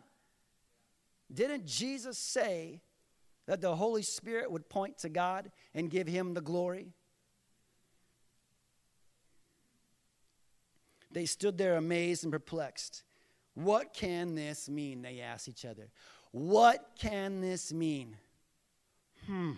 Didn't 1.34 1.66
Jesus 1.66 2.18
say, 2.18 2.82
that 3.48 3.62
the 3.62 3.74
Holy 3.74 4.02
Spirit 4.02 4.52
would 4.52 4.68
point 4.68 4.98
to 4.98 5.08
God 5.08 5.50
and 5.74 5.90
give 5.90 6.06
him 6.06 6.34
the 6.34 6.42
glory. 6.42 6.92
They 11.10 11.24
stood 11.24 11.56
there 11.56 11.76
amazed 11.76 12.24
and 12.24 12.30
perplexed. 12.32 13.04
What 13.54 13.94
can 13.94 14.34
this 14.34 14.68
mean? 14.68 15.00
They 15.00 15.20
asked 15.20 15.48
each 15.48 15.64
other. 15.64 15.88
What 16.30 16.90
can 16.98 17.40
this 17.40 17.72
mean? 17.72 18.16
Hmm. 19.26 19.52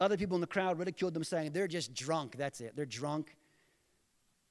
Other 0.00 0.16
people 0.16 0.36
in 0.36 0.40
the 0.40 0.46
crowd 0.46 0.78
ridiculed 0.78 1.14
them, 1.14 1.24
saying, 1.24 1.50
They're 1.50 1.66
just 1.66 1.92
drunk. 1.92 2.36
That's 2.36 2.60
it. 2.60 2.76
They're 2.76 2.86
drunk. 2.86 3.34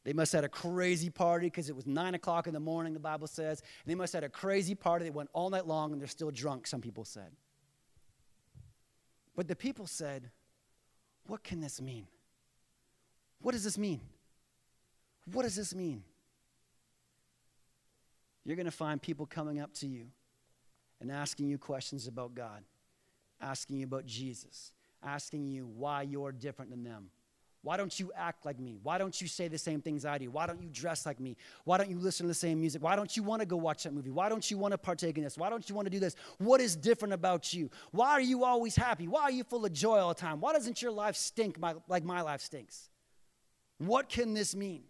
They 0.04 0.12
must 0.12 0.34
have 0.34 0.40
had 0.40 0.46
a 0.46 0.50
crazy 0.50 1.10
party 1.10 1.48
because 1.48 1.70
it 1.70 1.76
was 1.76 1.88
nine 1.88 2.16
o'clock 2.16 2.48
in 2.48 2.54
the 2.54 2.60
morning, 2.60 2.94
the 2.94 3.00
Bible 3.00 3.28
says. 3.28 3.62
And 3.62 3.92
they 3.92 3.96
must 3.96 4.12
have 4.12 4.24
had 4.24 4.30
a 4.30 4.34
crazy 4.34 4.76
party. 4.76 5.06
They 5.06 5.12
went 5.12 5.30
all 5.32 5.50
night 5.50 5.66
long 5.66 5.94
and 5.94 6.02
they're 6.02 6.08
still 6.10 6.32
drunk, 6.32 6.68
some 6.68 6.82
people 6.82 7.06
said. 7.06 7.32
But 9.38 9.48
the 9.48 9.56
people 9.56 9.88
said, 9.88 10.32
What 11.28 11.44
can 11.44 11.62
this 11.62 11.80
mean? 11.80 12.08
What 13.40 13.54
does 13.54 13.64
this 13.64 13.78
mean? 13.78 14.02
What 15.32 15.44
does 15.44 15.56
this 15.56 15.74
mean? 15.74 16.04
You're 18.44 18.56
going 18.56 18.66
to 18.66 18.72
find 18.72 19.02
people 19.02 19.26
coming 19.26 19.60
up 19.60 19.74
to 19.76 19.88
you 19.88 20.08
and 21.00 21.12
asking 21.12 21.48
you 21.48 21.58
questions 21.58 22.08
about 22.08 22.34
God, 22.34 22.64
asking 23.40 23.78
you 23.78 23.86
about 23.86 24.06
Jesus, 24.06 24.74
asking 25.04 25.48
you 25.48 25.68
why 25.68 26.02
you're 26.02 26.32
different 26.32 26.72
than 26.72 26.84
them, 26.84 27.10
why 27.64 27.76
don't 27.76 28.00
you 28.00 28.12
act 28.16 28.46
like 28.46 28.60
me? 28.60 28.78
Why 28.82 28.98
don't 28.98 29.20
you 29.20 29.28
say 29.28 29.48
the 29.48 29.58
same 29.58 29.82
things 29.82 30.06
I 30.06 30.18
do? 30.18 30.30
Why 30.32 30.46
don't 30.46 30.62
you 30.62 30.70
dress 30.72 31.06
like 31.06 31.20
me? 31.20 31.36
Why 31.66 31.78
don't 31.78 31.90
you 31.90 32.00
listen 32.00 32.26
to 32.26 32.28
the 32.28 32.34
same 32.34 32.60
music? 32.60 32.82
Why 32.82 32.96
don't 32.96 33.16
you 33.18 33.24
want 33.24 33.42
to 33.42 33.46
go 33.46 33.58
watch 33.58 33.84
that 33.84 33.94
movie? 33.94 34.12
Why 34.12 34.30
don't 34.30 34.50
you 34.50 34.58
want 34.58 34.74
to 34.74 34.78
partake 34.78 35.18
in 35.18 35.24
this? 35.24 35.38
Why 35.38 35.50
don't 35.50 35.68
you 35.68 35.76
want 35.76 35.88
to 35.88 35.90
do 35.90 36.00
this? 36.00 36.16
What 36.38 36.62
is 36.62 36.76
different 36.76 37.14
about 37.14 37.54
you? 37.54 37.70
Why 37.92 38.12
are 38.12 38.22
you 38.22 38.44
always 38.44 38.76
happy? 38.76 39.08
Why 39.08 39.24
are 39.24 39.32
you 39.32 39.44
full 39.44 39.66
of 39.66 39.74
joy 39.74 39.98
all 39.98 40.10
the 40.10 40.16
time? 40.16 40.40
Why 40.40 40.54
doesn't 40.54 40.82
your 40.82 40.92
life 40.92 41.16
stink 41.16 41.58
like 41.88 42.04
my 42.04 42.22
life 42.22 42.42
stinks? 42.42 42.90
What 43.80 44.08
can 44.08 44.34
this 44.34 44.56
mean? 44.56 44.84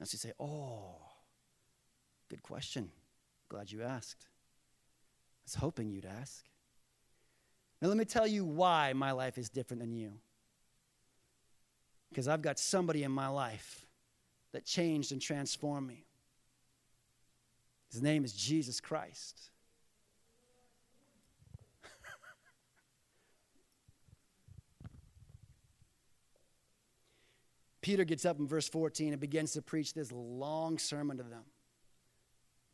And 0.00 0.08
she 0.08 0.16
say, 0.16 0.32
Oh, 0.40 0.96
good 2.28 2.42
question. 2.42 2.90
Glad 3.48 3.70
you 3.70 3.82
asked. 3.82 4.24
I 4.24 5.44
was 5.44 5.54
hoping 5.56 5.90
you'd 5.90 6.06
ask. 6.06 6.44
Now, 7.82 7.88
let 7.88 7.96
me 7.96 8.04
tell 8.04 8.28
you 8.28 8.44
why 8.44 8.92
my 8.92 9.10
life 9.10 9.36
is 9.36 9.48
different 9.50 9.80
than 9.80 9.92
you. 9.92 10.12
Because 12.10 12.28
I've 12.28 12.42
got 12.42 12.60
somebody 12.60 13.02
in 13.02 13.10
my 13.10 13.26
life 13.26 13.88
that 14.52 14.64
changed 14.64 15.10
and 15.10 15.20
transformed 15.20 15.88
me. 15.88 16.04
His 17.90 18.00
name 18.00 18.24
is 18.24 18.32
Jesus 18.34 18.80
Christ. 18.80 19.50
Peter 27.82 28.04
gets 28.04 28.24
up 28.24 28.38
in 28.38 28.46
verse 28.46 28.68
14 28.68 29.12
and 29.12 29.20
begins 29.20 29.54
to 29.54 29.62
preach 29.62 29.92
this 29.92 30.12
long 30.12 30.78
sermon 30.78 31.16
to 31.16 31.24
them. 31.24 31.42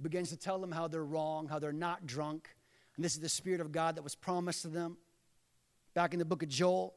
Begins 0.03 0.29
to 0.29 0.37
tell 0.37 0.59
them 0.59 0.71
how 0.71 0.87
they're 0.87 1.03
wrong, 1.03 1.49
how 1.49 1.59
they're 1.59 1.73
not 1.73 2.05
drunk, 2.07 2.51
and 2.99 3.05
this 3.05 3.15
is 3.15 3.21
the 3.21 3.29
Spirit 3.29 3.61
of 3.61 3.71
God 3.71 3.95
that 3.95 4.03
was 4.03 4.17
promised 4.17 4.63
to 4.63 4.69
them 4.69 4.97
back 5.95 6.15
in 6.15 6.19
the 6.19 6.25
book 6.25 6.43
of 6.43 6.49
Joel. 6.49 6.97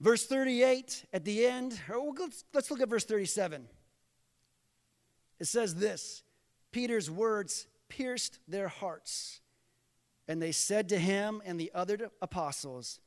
Verse 0.00 0.24
38 0.24 1.04
at 1.12 1.26
the 1.26 1.44
end, 1.44 1.78
oh, 1.92 2.14
let's, 2.18 2.44
let's 2.54 2.70
look 2.70 2.80
at 2.80 2.88
verse 2.88 3.04
37. 3.04 3.66
It 5.38 5.44
says 5.44 5.74
this 5.74 6.22
Peter's 6.72 7.10
words 7.10 7.66
pierced 7.90 8.38
their 8.48 8.68
hearts, 8.68 9.42
And 10.26 10.40
they 10.40 10.52
said 10.52 10.88
to 10.88 10.98
him 10.98 11.42
and 11.44 11.60
the 11.60 11.70
other 11.74 12.10
apostles, 12.22 12.98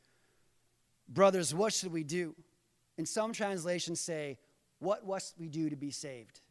Brothers, 1.07 1.51
what 1.51 1.73
should 1.73 1.91
we 1.91 2.03
do? 2.03 2.35
And 2.99 3.07
some 3.07 3.33
translations 3.33 3.99
say, 3.99 4.37
What 4.77 5.07
must 5.07 5.33
we 5.39 5.49
do 5.49 5.71
to 5.71 5.75
be 5.75 5.89
saved? 5.89 6.41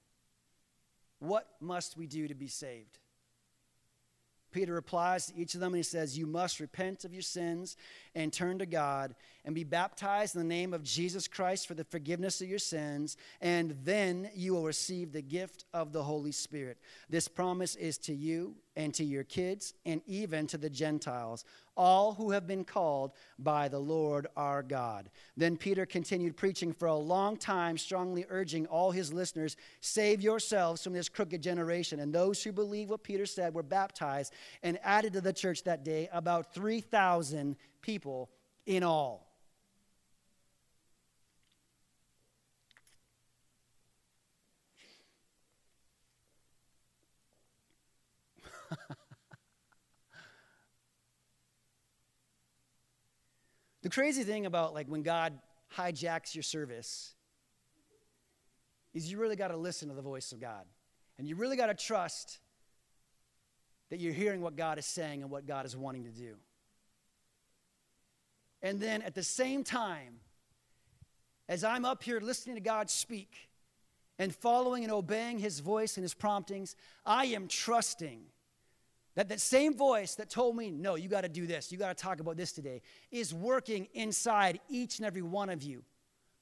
What 1.21 1.47
must 1.61 1.97
we 1.97 2.09
do 2.09 2.27
to 2.27 2.35
be 2.35 2.49
saved? 2.49 2.99
Peter 4.51 4.73
replies 4.73 5.27
to 5.27 5.37
each 5.37 5.55
of 5.55 5.61
them 5.61 5.73
and 5.73 5.79
he 5.79 5.83
says, 5.83 6.17
You 6.17 6.27
must 6.27 6.61
repent 6.61 7.05
of 7.05 7.13
your 7.13 7.23
sins 7.23 7.77
and 8.15 8.33
turn 8.33 8.59
to 8.59 8.67
God 8.67 9.15
and 9.45 9.55
be 9.55 9.65
baptized 9.65 10.35
in 10.35 10.43
the 10.43 10.47
name 10.47 10.75
of 10.75 10.83
Jesus 10.83 11.27
Christ 11.27 11.67
for 11.67 11.75
the 11.75 11.85
forgiveness 11.85 12.41
of 12.41 12.49
your 12.49 12.59
sins, 12.59 13.17
and 13.41 13.75
then 13.83 14.29
you 14.35 14.53
will 14.53 14.65
receive 14.65 15.13
the 15.13 15.23
gift 15.23 15.65
of 15.73 15.93
the 15.93 16.03
Holy 16.03 16.33
Spirit. 16.33 16.79
This 17.09 17.29
promise 17.29 17.75
is 17.77 17.97
to 17.99 18.15
you 18.15 18.57
and 18.77 18.95
to 18.95 19.05
your 19.05 19.25
kids 19.25 19.75
and 19.87 20.01
even 20.07 20.47
to 20.47 20.57
the 20.57 20.71
Gentiles, 20.71 21.45
all 21.77 22.13
who 22.13 22.31
have 22.31 22.47
been 22.47 22.65
called 22.65 23.13
by 23.39 23.69
the 23.69 23.79
Lord 23.79 24.29
our 24.37 24.63
God. 24.63 25.11
Then 25.37 25.57
Peter 25.57 25.85
continued 25.85 26.37
preaching 26.37 26.73
for 26.73 26.87
a 26.87 26.95
long 26.95 27.37
time, 27.37 27.77
strongly 27.77 28.25
urging 28.29 28.67
all 28.67 28.91
his 28.91 29.13
listeners 29.13 29.57
save 29.81 30.21
yourselves 30.21 30.85
from 30.85 30.93
this 30.93 31.09
crooked 31.09 31.43
generation. 31.43 32.01
And 32.01 32.15
those 32.15 32.43
who 32.43 32.53
believed 32.53 32.91
what 32.91 33.03
Peter 33.03 33.27
said 33.27 33.55
were 33.55 33.63
baptized 33.63 34.33
and 34.63 34.79
added 34.85 35.15
to 35.15 35.21
the 35.21 35.33
church 35.33 35.65
that 35.65 35.85
day 35.85 36.09
about 36.13 36.55
3,000 36.55 37.57
people 37.83 38.31
in 38.67 38.83
all. 38.83 39.27
the 53.83 53.91
crazy 53.91 54.25
thing 54.25 54.47
about 54.47 54.75
like 54.75 54.87
when 54.89 55.03
God 55.03 55.39
hijacks 55.77 56.35
your 56.35 56.43
service 56.43 57.15
is 58.95 59.11
you 59.11 59.19
really 59.19 59.37
got 59.37 59.49
to 59.49 59.57
listen 59.57 59.89
to 59.89 59.95
the 59.95 60.03
voice 60.03 60.33
of 60.33 60.41
God. 60.41 60.65
And 61.19 61.27
you 61.27 61.37
really 61.37 61.57
got 61.57 61.67
to 61.67 61.75
trust 61.75 62.39
that 63.91 64.01
you're 64.01 64.13
hearing 64.13 64.41
what 64.41 64.57
God 64.57 64.79
is 64.79 64.87
saying 64.87 65.23
and 65.23 65.31
what 65.31 65.47
God 65.47 65.67
is 65.67 65.77
wanting 65.77 66.05
to 66.05 66.11
do. 66.11 66.37
And 68.63 68.81
then 68.81 69.03
at 69.03 69.15
the 69.15 69.23
same 69.23 69.65
time, 69.65 70.21
as 71.49 71.65
I'm 71.65 71.85
up 71.85 72.03
here 72.03 72.21
listening 72.21 72.57
to 72.57 72.61
God 72.61 72.91
speak 72.91 73.49
and 74.19 74.35
following 74.35 74.83
and 74.83 74.93
obeying 74.93 75.39
his 75.39 75.61
voice 75.61 75.97
and 75.97 76.05
his 76.05 76.15
promptings, 76.15 76.75
I 77.07 77.27
am 77.27 77.49
trusting 77.49 78.21
that 79.15 79.29
that 79.31 79.41
same 79.41 79.75
voice 79.75 80.15
that 80.17 80.31
told 80.31 80.57
me, 80.57 80.71
no, 80.71 80.95
you 80.95 81.09
got 81.09 81.23
to 81.23 81.29
do 81.29 81.47
this, 81.47 81.73
you 81.73 81.79
got 81.79 81.97
to 81.97 82.01
talk 82.01 82.21
about 82.21 82.37
this 82.37 82.53
today, 82.53 82.83
is 83.11 83.35
working 83.35 83.89
inside 83.95 84.61
each 84.69 84.99
and 84.99 85.07
every 85.07 85.23
one 85.23 85.51
of 85.51 85.63
you, 85.63 85.83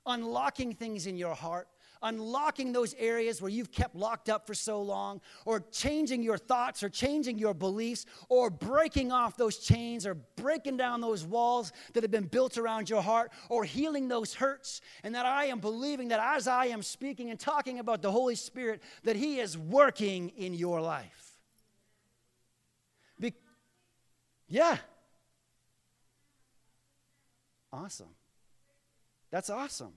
unlocking 0.04 0.74
things 0.74 1.06
in 1.06 1.16
your 1.16 1.34
heart, 1.34 1.68
unlocking 2.02 2.72
those 2.72 2.94
areas 2.98 3.40
where 3.40 3.50
you've 3.50 3.72
kept 3.72 3.94
locked 3.94 4.28
up 4.28 4.46
for 4.46 4.54
so 4.54 4.82
long, 4.82 5.20
or 5.44 5.60
changing 5.72 6.22
your 6.22 6.38
thoughts, 6.38 6.82
or 6.82 6.88
changing 6.88 7.38
your 7.38 7.54
beliefs, 7.54 8.06
or 8.28 8.50
breaking 8.50 9.12
off 9.12 9.36
those 9.36 9.58
chains, 9.58 10.06
or 10.06 10.14
breaking 10.14 10.76
down 10.76 11.00
those 11.00 11.24
walls 11.24 11.72
that 11.92 12.02
have 12.02 12.10
been 12.10 12.26
built 12.26 12.58
around 12.58 12.88
your 12.90 13.02
heart, 13.02 13.32
or 13.48 13.64
healing 13.64 14.08
those 14.08 14.34
hurts. 14.34 14.80
And 15.02 15.14
that 15.14 15.26
I 15.26 15.46
am 15.46 15.60
believing 15.60 16.08
that 16.08 16.20
as 16.36 16.48
I 16.48 16.66
am 16.66 16.82
speaking 16.82 17.30
and 17.30 17.38
talking 17.38 17.78
about 17.78 18.02
the 18.02 18.10
Holy 18.10 18.34
Spirit, 18.34 18.82
that 19.04 19.16
He 19.16 19.40
is 19.40 19.56
working 19.56 20.30
in 20.36 20.54
your 20.54 20.80
life. 20.80 21.26
Yeah. 24.48 24.76
Awesome. 27.72 28.14
That's 29.30 29.50
awesome. 29.50 29.92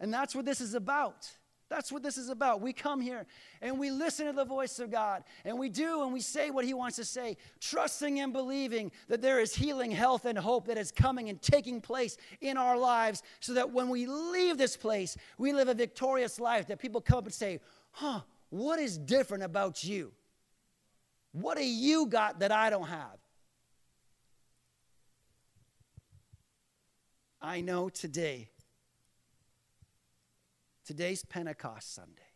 And 0.00 0.12
that's 0.12 0.34
what 0.34 0.44
this 0.44 0.60
is 0.60 0.74
about. 0.74 1.28
That's 1.68 1.92
what 1.92 2.02
this 2.02 2.16
is 2.16 2.30
about. 2.30 2.62
We 2.62 2.72
come 2.72 3.00
here 3.00 3.26
and 3.60 3.78
we 3.78 3.90
listen 3.90 4.26
to 4.26 4.32
the 4.32 4.44
voice 4.44 4.78
of 4.78 4.90
God 4.90 5.22
and 5.44 5.58
we 5.58 5.68
do 5.68 6.02
and 6.02 6.12
we 6.14 6.20
say 6.20 6.50
what 6.50 6.64
He 6.64 6.72
wants 6.72 6.96
to 6.96 7.04
say, 7.04 7.36
trusting 7.60 8.20
and 8.20 8.32
believing 8.32 8.90
that 9.08 9.20
there 9.20 9.38
is 9.38 9.54
healing, 9.54 9.90
health, 9.90 10.24
and 10.24 10.38
hope 10.38 10.66
that 10.66 10.78
is 10.78 10.90
coming 10.90 11.28
and 11.28 11.42
taking 11.42 11.82
place 11.82 12.16
in 12.40 12.56
our 12.56 12.78
lives 12.78 13.22
so 13.40 13.52
that 13.54 13.70
when 13.70 13.90
we 13.90 14.06
leave 14.06 14.56
this 14.56 14.76
place, 14.78 15.16
we 15.36 15.52
live 15.52 15.68
a 15.68 15.74
victorious 15.74 16.40
life. 16.40 16.68
That 16.68 16.78
people 16.78 17.02
come 17.02 17.18
up 17.18 17.24
and 17.24 17.34
say, 17.34 17.60
Huh, 17.90 18.20
what 18.48 18.78
is 18.78 18.96
different 18.96 19.44
about 19.44 19.84
you? 19.84 20.12
What 21.32 21.58
do 21.58 21.64
you 21.64 22.06
got 22.06 22.40
that 22.40 22.50
I 22.50 22.70
don't 22.70 22.88
have? 22.88 23.18
I 27.40 27.60
know 27.60 27.88
today, 27.88 28.48
today's 30.88 31.22
Pentecost 31.22 31.94
Sunday, 31.94 32.32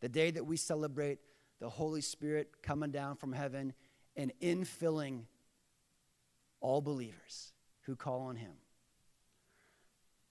the 0.00 0.10
day 0.10 0.30
that 0.30 0.44
we 0.44 0.58
celebrate 0.58 1.20
the 1.58 1.70
Holy 1.70 2.02
Spirit 2.02 2.50
coming 2.62 2.90
down 2.90 3.16
from 3.16 3.32
heaven 3.32 3.72
and 4.14 4.30
infilling 4.42 5.22
all 6.60 6.82
believers 6.82 7.54
who 7.86 7.96
call 7.96 8.20
on 8.20 8.36
Him. 8.36 8.52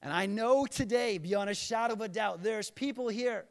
And 0.04 0.14
I 0.14 0.28
know 0.28 0.68
today, 0.68 1.18
beyond 1.18 1.50
a 1.50 1.56
shadow 1.56 1.94
of 1.96 2.02
a 2.02 2.08
doubt, 2.08 2.44
there's 2.44 2.70
people 2.70 3.08
here 3.08 3.46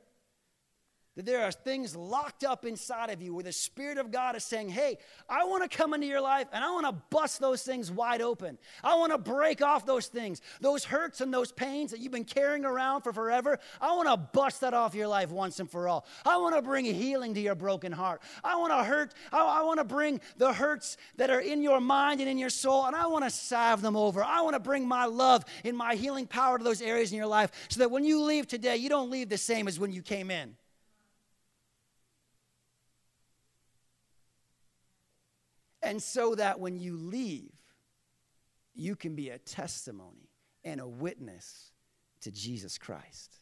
that 1.17 1.27
there 1.27 1.45
are 1.45 1.53
things 1.53 1.95
locked 1.95 2.43
up 2.43 2.65
inside 2.65 3.11
of 3.11 3.23
you 3.23 3.35
where 3.35 3.45
the 3.45 3.53
Spirit 3.53 3.99
of 3.99 4.11
God 4.11 4.35
is 4.35 4.43
saying, 4.43 4.69
Hey, 4.69 4.99
I 5.29 5.45
want 5.45 5.69
to 5.69 5.77
come 5.77 5.95
into 5.95 6.07
your 6.07 6.21
life 6.21 6.49
and 6.53 6.65
I 6.65 6.71
want 6.73 6.87
to 6.87 6.93
bust 7.11 7.41
those 7.41 7.63
things 7.63 7.91
wide 7.91 8.21
open. 8.21 8.59
I 8.83 8.97
want 8.97 9.13
to 9.13 9.19
break 9.19 9.63
off 9.63 9.87
those 9.87 10.07
things, 10.07 10.41
those 10.61 10.85
hurts 10.85 11.21
and 11.21 11.33
those 11.33 11.53
pains 11.53 11.93
that 11.93 12.01
you've 12.01 12.13
been 12.13 12.25
carrying 12.25 12.65
around 12.65 13.03
for 13.03 13.13
forever. 13.13 13.59
I 13.81 13.95
want 13.95 14.09
to 14.09 14.17
bust 14.17 14.63
that 14.63 14.75
off 14.75 14.95
your 14.95 15.07
life 15.07 15.31
once 15.31 15.61
and 15.61 15.71
for 15.71 15.87
all. 15.87 16.05
I 16.25 16.37
want 16.39 16.57
to 16.57 16.63
bring 16.63 16.85
healing 16.85 17.35
to 17.35 17.41
your 17.41 17.55
broken 17.55 17.93
heart. 17.93 18.21
I 18.43 18.57
want 18.57 18.73
to 18.73 18.83
hurt, 18.83 19.15
I, 19.33 19.61
I 19.61 19.63
want 19.63 19.79
to 19.79 19.85
bring 19.85 20.21
the 20.37 20.53
hurts 20.53 20.97
that 21.17 21.31
are 21.31 21.41
in 21.41 21.63
your 21.63 21.81
mind 21.81 22.21
and 22.21 22.29
in 22.29 22.39
your 22.39 22.51
soul, 22.51 22.87
and 22.87 22.97
I 22.97 23.07
want 23.07 23.25
to 23.25 23.31
salve 23.31 23.83
them 23.83 23.97
over. 23.97 24.25
I 24.25 24.41
want 24.41 24.55
to 24.55 24.61
bring 24.61 24.87
my 24.87 25.05
love 25.05 25.45
and 25.65 25.77
my 25.77 25.95
healing 25.95 26.27
power 26.27 26.59
to 26.59 26.65
those 26.65 26.83
areas 26.83 27.13
in 27.13 27.19
your 27.19 27.27
life 27.27 27.53
so 27.69 27.79
that 27.81 27.91
when 27.91 28.05
you 28.05 28.23
leave 28.23 28.49
today, 28.49 28.77
you 28.77 28.89
don't 28.89 29.11
leave 29.11 29.29
the 29.29 29.39
same 29.39 29.69
as 29.69 29.79
when 29.79 29.93
you 29.93 30.03
came 30.03 30.31
in. 30.31 30.57
And 35.85 36.03
so 36.03 36.35
that 36.35 36.59
when 36.59 36.79
you 36.79 36.97
leave, 36.97 37.53
you 38.75 38.97
can 38.97 39.15
be 39.15 39.29
a 39.29 39.39
testimony 39.39 40.31
and 40.65 40.81
a 40.81 40.87
witness 40.87 41.71
to 42.23 42.31
Jesus 42.31 42.79
Christ. 42.79 43.37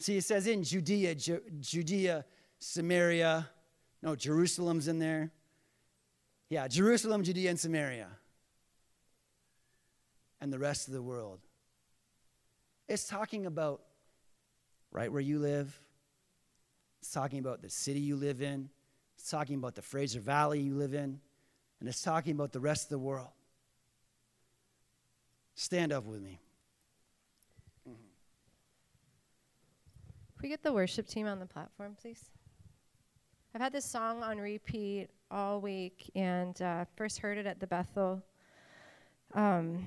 See, 0.00 0.16
it 0.16 0.24
says 0.24 0.46
in 0.46 0.64
Judea, 0.64 1.14
Ju- 1.14 1.42
Judea, 1.60 2.24
Samaria, 2.58 3.48
no, 4.02 4.16
Jerusalem's 4.16 4.88
in 4.88 4.98
there. 4.98 5.30
Yeah, 6.50 6.68
Jerusalem, 6.68 7.22
Judea, 7.22 7.50
and 7.50 7.58
Samaria, 7.58 8.08
and 10.40 10.52
the 10.52 10.58
rest 10.58 10.88
of 10.88 10.94
the 10.94 11.02
world. 11.02 11.40
It's 12.88 13.06
talking 13.06 13.46
about 13.46 13.82
right 14.90 15.10
where 15.10 15.22
you 15.22 15.38
live, 15.38 15.78
it's 17.00 17.12
talking 17.12 17.38
about 17.38 17.62
the 17.62 17.70
city 17.70 18.00
you 18.00 18.16
live 18.16 18.42
in, 18.42 18.68
it's 19.24 19.30
talking 19.30 19.56
about 19.56 19.74
the 19.74 19.80
Fraser 19.80 20.20
Valley 20.20 20.60
you 20.60 20.74
live 20.74 20.92
in, 20.92 21.18
and 21.80 21.88
it's 21.88 22.02
talking 22.02 22.32
about 22.32 22.52
the 22.52 22.60
rest 22.60 22.84
of 22.84 22.88
the 22.90 22.98
world. 22.98 23.30
Stand 25.54 25.94
up 25.94 26.04
with 26.04 26.20
me. 26.20 26.38
Can 27.86 27.94
we 30.42 30.50
get 30.50 30.62
the 30.62 30.74
worship 30.74 31.08
team 31.08 31.26
on 31.26 31.38
the 31.38 31.46
platform, 31.46 31.96
please? 31.98 32.22
I've 33.54 33.62
had 33.62 33.72
this 33.72 33.86
song 33.86 34.22
on 34.22 34.36
repeat 34.36 35.08
all 35.30 35.58
week, 35.58 36.10
and 36.14 36.60
uh, 36.60 36.84
first 36.94 37.18
heard 37.20 37.38
it 37.38 37.46
at 37.46 37.60
the 37.60 37.66
Bethel 37.66 38.22
um, 39.32 39.86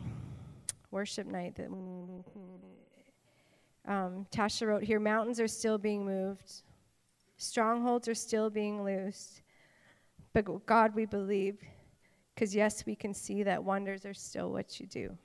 worship 0.89 1.27
night. 1.27 1.57
That 1.57 1.69
um, 3.85 4.25
Tasha 4.31 4.65
wrote 4.65 4.81
here: 4.81 4.99
"Mountains 4.99 5.39
are 5.39 5.47
still 5.47 5.77
being 5.77 6.03
moved, 6.03 6.63
Strongholds 7.37 8.07
are 8.07 8.15
still 8.15 8.49
being 8.49 8.83
loosed. 8.83 9.41
But 10.33 10.65
God, 10.65 10.93
we 10.95 11.05
believe, 11.05 11.59
because 12.33 12.53
yes, 12.53 12.85
we 12.85 12.95
can 12.95 13.13
see 13.13 13.43
that 13.43 13.63
wonders 13.63 14.05
are 14.05 14.13
still 14.13 14.51
what 14.51 14.79
you 14.79 14.87
do. 14.87 15.17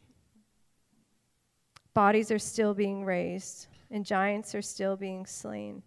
Bodies 1.95 2.31
are 2.31 2.39
still 2.39 2.73
being 2.73 3.05
raised, 3.05 3.67
and 3.91 4.07
giants 4.07 4.55
are 4.55 4.63
still 4.63 4.97
being 4.97 5.27
slain. 5.27 5.83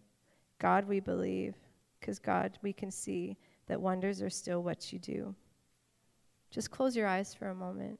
God, 0.59 0.87
we 0.87 0.99
believe, 0.99 1.55
because 1.99 2.19
God, 2.19 2.57
we 2.61 2.73
can 2.73 2.91
see 2.91 3.37
that 3.67 3.81
wonders 3.81 4.21
are 4.21 4.29
still 4.29 4.61
what 4.61 4.93
you 4.93 4.99
do. 4.99 5.33
Just 6.51 6.69
close 6.69 6.95
your 6.95 7.07
eyes 7.07 7.33
for 7.33 7.49
a 7.49 7.55
moment. 7.55 7.99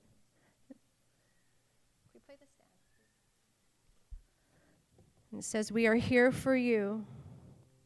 It 5.36 5.44
says, 5.44 5.72
We 5.72 5.88
are 5.88 5.96
here 5.96 6.32
for 6.32 6.56
you. 6.56 7.06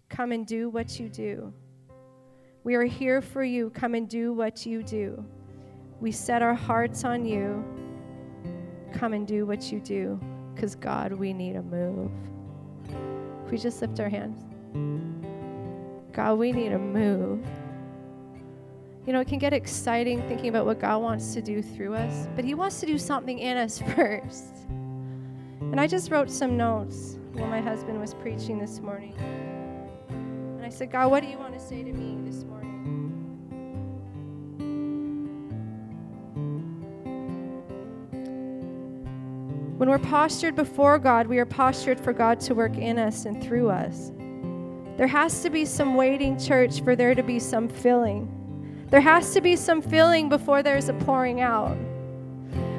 Come 0.09 0.31
and 0.31 0.45
do 0.45 0.69
what 0.69 0.99
you 0.99 1.07
do. 1.07 1.53
We 2.63 2.75
are 2.75 2.83
here 2.83 3.21
for 3.21 3.43
you. 3.43 3.69
Come 3.69 3.95
and 3.95 4.09
do 4.09 4.33
what 4.33 4.65
you 4.65 4.83
do. 4.83 5.23
We 6.01 6.11
set 6.11 6.41
our 6.41 6.53
hearts 6.53 7.03
on 7.03 7.25
you. 7.25 7.63
Come 8.93 9.13
and 9.13 9.27
do 9.27 9.45
what 9.45 9.71
you 9.71 9.79
do. 9.79 10.19
Because, 10.53 10.75
God, 10.75 11.13
we 11.13 11.31
need 11.31 11.55
a 11.55 11.61
move. 11.61 12.11
Can 12.87 13.49
we 13.49 13.57
just 13.57 13.81
lift 13.81 13.99
our 13.99 14.09
hands? 14.09 14.43
God, 16.11 16.33
we 16.33 16.51
need 16.51 16.73
a 16.73 16.79
move. 16.79 17.45
You 19.05 19.13
know, 19.13 19.21
it 19.21 19.27
can 19.27 19.39
get 19.39 19.53
exciting 19.53 20.21
thinking 20.27 20.49
about 20.49 20.65
what 20.65 20.79
God 20.79 21.01
wants 21.01 21.33
to 21.33 21.41
do 21.41 21.61
through 21.61 21.95
us, 21.95 22.27
but 22.35 22.43
He 22.43 22.53
wants 22.53 22.79
to 22.81 22.85
do 22.85 22.97
something 22.97 23.39
in 23.39 23.57
us 23.57 23.79
first. 23.95 24.67
And 25.61 25.79
I 25.79 25.87
just 25.87 26.11
wrote 26.11 26.29
some 26.29 26.57
notes 26.57 27.17
while 27.33 27.47
my 27.47 27.61
husband 27.61 27.99
was 27.99 28.13
preaching 28.15 28.59
this 28.59 28.81
morning. 28.81 29.15
I 30.69 30.71
said, 30.71 30.91
God, 30.91 31.09
what 31.09 31.23
do 31.23 31.29
you 31.29 31.39
want 31.39 31.55
to 31.55 31.59
say 31.59 31.81
to 31.81 31.91
me 31.91 32.15
this 32.29 32.43
morning? 32.43 32.69
When 39.79 39.89
we're 39.89 39.97
postured 39.97 40.55
before 40.55 40.99
God, 40.99 41.25
we 41.25 41.39
are 41.39 41.45
postured 41.47 41.99
for 41.99 42.13
God 42.13 42.39
to 42.41 42.53
work 42.53 42.77
in 42.77 42.99
us 42.99 43.25
and 43.25 43.43
through 43.43 43.71
us. 43.71 44.11
There 44.95 45.07
has 45.07 45.41
to 45.41 45.49
be 45.49 45.65
some 45.65 45.95
waiting, 45.95 46.37
church, 46.37 46.83
for 46.83 46.95
there 46.95 47.15
to 47.15 47.23
be 47.23 47.39
some 47.39 47.67
filling. 47.67 48.85
There 48.91 49.01
has 49.01 49.33
to 49.33 49.41
be 49.41 49.55
some 49.55 49.81
filling 49.81 50.29
before 50.29 50.61
there's 50.61 50.87
a 50.87 50.93
pouring 50.93 51.41
out. 51.41 51.75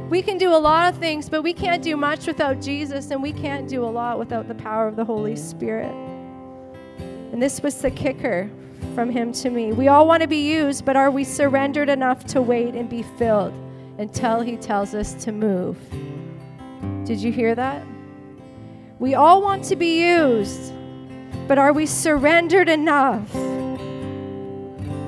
We 0.08 0.22
can 0.22 0.38
do 0.38 0.54
a 0.54 0.62
lot 0.62 0.94
of 0.94 1.00
things, 1.00 1.28
but 1.28 1.42
we 1.42 1.52
can't 1.52 1.82
do 1.82 1.96
much 1.96 2.28
without 2.28 2.60
Jesus, 2.60 3.10
and 3.10 3.20
we 3.20 3.32
can't 3.32 3.68
do 3.68 3.84
a 3.84 3.90
lot 3.90 4.20
without 4.20 4.46
the 4.46 4.54
power 4.54 4.86
of 4.86 4.94
the 4.94 5.04
Holy 5.04 5.34
Spirit. 5.34 6.09
And 7.32 7.42
this 7.42 7.62
was 7.62 7.80
the 7.80 7.90
kicker 7.90 8.50
from 8.94 9.10
him 9.10 9.32
to 9.32 9.50
me. 9.50 9.72
We 9.72 9.88
all 9.88 10.06
want 10.06 10.22
to 10.22 10.28
be 10.28 10.50
used, 10.50 10.84
but 10.84 10.96
are 10.96 11.10
we 11.10 11.24
surrendered 11.24 11.88
enough 11.88 12.24
to 12.26 12.42
wait 12.42 12.74
and 12.74 12.88
be 12.88 13.02
filled 13.02 13.54
until 13.98 14.40
he 14.40 14.56
tells 14.56 14.94
us 14.94 15.14
to 15.24 15.32
move? 15.32 15.78
Did 17.04 17.18
you 17.18 17.32
hear 17.32 17.54
that? 17.54 17.86
We 18.98 19.14
all 19.14 19.42
want 19.42 19.64
to 19.64 19.76
be 19.76 20.02
used, 20.02 20.72
but 21.48 21.58
are 21.58 21.72
we 21.72 21.86
surrendered 21.86 22.68
enough? 22.68 23.34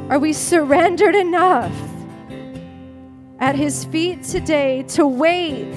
Are 0.09 0.19
we 0.19 0.33
surrendered 0.33 1.15
enough 1.15 1.73
at 3.39 3.57
His 3.57 3.85
feet 3.87 4.23
today 4.23 4.85
to 4.85 5.07
wait 5.07 5.77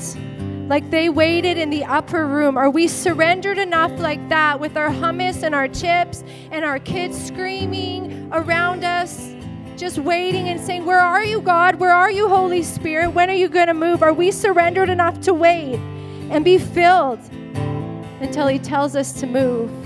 like 0.67 0.89
they 0.89 1.09
waited 1.09 1.57
in 1.57 1.69
the 1.69 1.83
upper 1.85 2.25
room? 2.25 2.57
Are 2.57 2.69
we 2.69 2.87
surrendered 2.87 3.57
enough 3.57 3.91
like 3.99 4.29
that 4.29 4.59
with 4.59 4.75
our 4.77 4.89
hummus 4.89 5.43
and 5.43 5.53
our 5.53 5.67
chips 5.67 6.23
and 6.51 6.65
our 6.65 6.79
kids 6.79 7.23
screaming 7.23 8.29
around 8.31 8.83
us? 8.83 9.33
Just 9.77 9.99
waiting 9.99 10.49
and 10.49 10.59
saying, 10.59 10.85
Where 10.85 10.99
are 10.99 11.23
you, 11.23 11.41
God? 11.41 11.75
Where 11.75 11.93
are 11.93 12.09
you, 12.09 12.27
Holy 12.27 12.63
Spirit? 12.63 13.09
When 13.09 13.29
are 13.29 13.35
you 13.35 13.49
going 13.49 13.67
to 13.67 13.73
move? 13.73 14.01
Are 14.01 14.13
we 14.13 14.31
surrendered 14.31 14.89
enough 14.89 15.19
to 15.21 15.33
wait 15.33 15.75
and 16.31 16.43
be 16.43 16.57
filled 16.57 17.19
until 18.21 18.47
He 18.47 18.57
tells 18.57 18.95
us 18.95 19.13
to 19.19 19.27
move? 19.27 19.84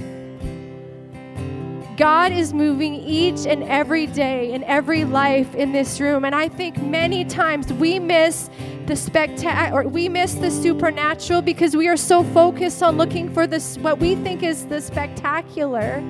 God 2.00 2.32
is 2.32 2.54
moving 2.54 2.96
each 2.96 3.46
and 3.46 3.62
every 3.64 4.08
day 4.08 4.54
in 4.54 4.64
every 4.64 5.04
life 5.04 5.54
in 5.54 5.74
this 5.74 6.00
room. 6.00 6.24
And 6.24 6.34
I 6.34 6.48
think 6.48 6.82
many 6.82 7.26
times 7.26 7.74
we 7.74 8.00
miss 8.00 8.50
the 8.86 8.94
spectac- 8.94 9.74
or 9.74 9.86
we 9.86 10.08
miss 10.08 10.36
the 10.36 10.50
supernatural 10.50 11.42
because 11.42 11.76
we 11.76 11.90
are 11.90 11.98
so 11.98 12.24
focused 12.24 12.82
on 12.82 12.96
looking 12.96 13.30
for 13.34 13.48
this 13.48 13.78
what 13.80 14.00
we 14.00 14.16
think 14.16 14.44
is 14.44 14.66
the 14.68 14.80
spectacular. 14.80 16.02